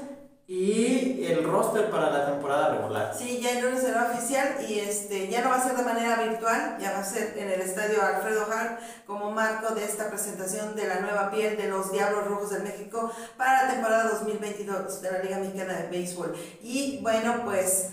[0.47, 3.15] y el roster para la temporada regular.
[3.17, 6.21] Sí, ya el lunes será oficial y este ya no va a ser de manera
[6.21, 10.75] virtual, ya va a ser en el estadio Alfredo Hart como marco de esta presentación
[10.75, 15.11] de la nueva piel de los Diablos Rojos de México para la temporada 2022 de
[15.11, 16.35] la Liga Mexicana de Béisbol.
[16.61, 17.89] Y bueno, pues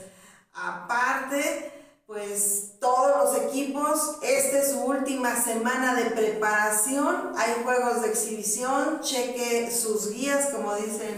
[0.52, 1.71] aparte,
[2.12, 9.00] pues todos los equipos, esta es su última semana de preparación, hay juegos de exhibición,
[9.00, 11.16] cheque sus guías, como dicen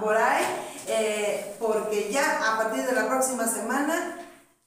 [0.00, 0.44] por ahí,
[0.86, 4.16] eh, porque ya a partir de la próxima semana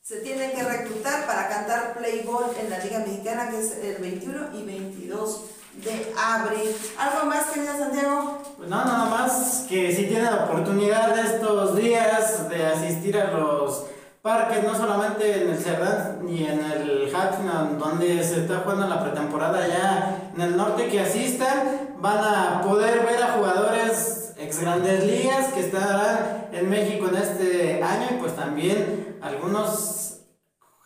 [0.01, 4.01] se tienen que reclutar para cantar play ball en la Liga Mexicana, que es el
[4.01, 5.41] 21 y 22
[5.85, 6.75] de abril.
[6.97, 8.41] ¿Algo más, querido Santiago?
[8.57, 13.85] Pues no, nada más que si tienen la oportunidad estos días de asistir a los
[14.21, 19.03] parques, no solamente en el Cerdán ni en el en donde se está jugando la
[19.03, 25.05] pretemporada ya en el norte, que asistan, van a poder ver a jugadores ex grandes
[25.05, 30.21] ligas que estarán en México en este año y pues también algunos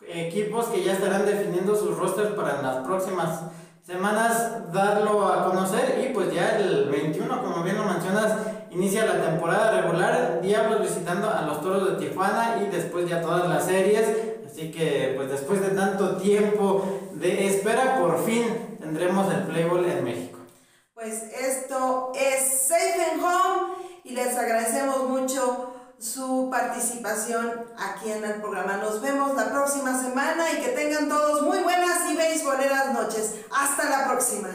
[0.08, 3.42] equipos que ya estarán definiendo sus rosters para las próximas
[3.82, 6.04] semanas darlo a conocer.
[6.04, 8.32] Y pues ya el 21, como bien lo mencionas,
[8.70, 13.48] inicia la temporada regular, Diablos visitando a los Toros de Tijuana y después ya todas
[13.48, 14.06] las series,
[14.56, 20.02] Así que pues después de tanto tiempo de espera, por fin tendremos el Playboy en
[20.02, 20.38] México.
[20.94, 28.40] Pues esto es Safe and Home y les agradecemos mucho su participación aquí en el
[28.40, 28.78] programa.
[28.78, 33.34] Nos vemos la próxima semana y que tengan todos muy buenas y beisboleras noches.
[33.50, 34.48] Hasta la próxima.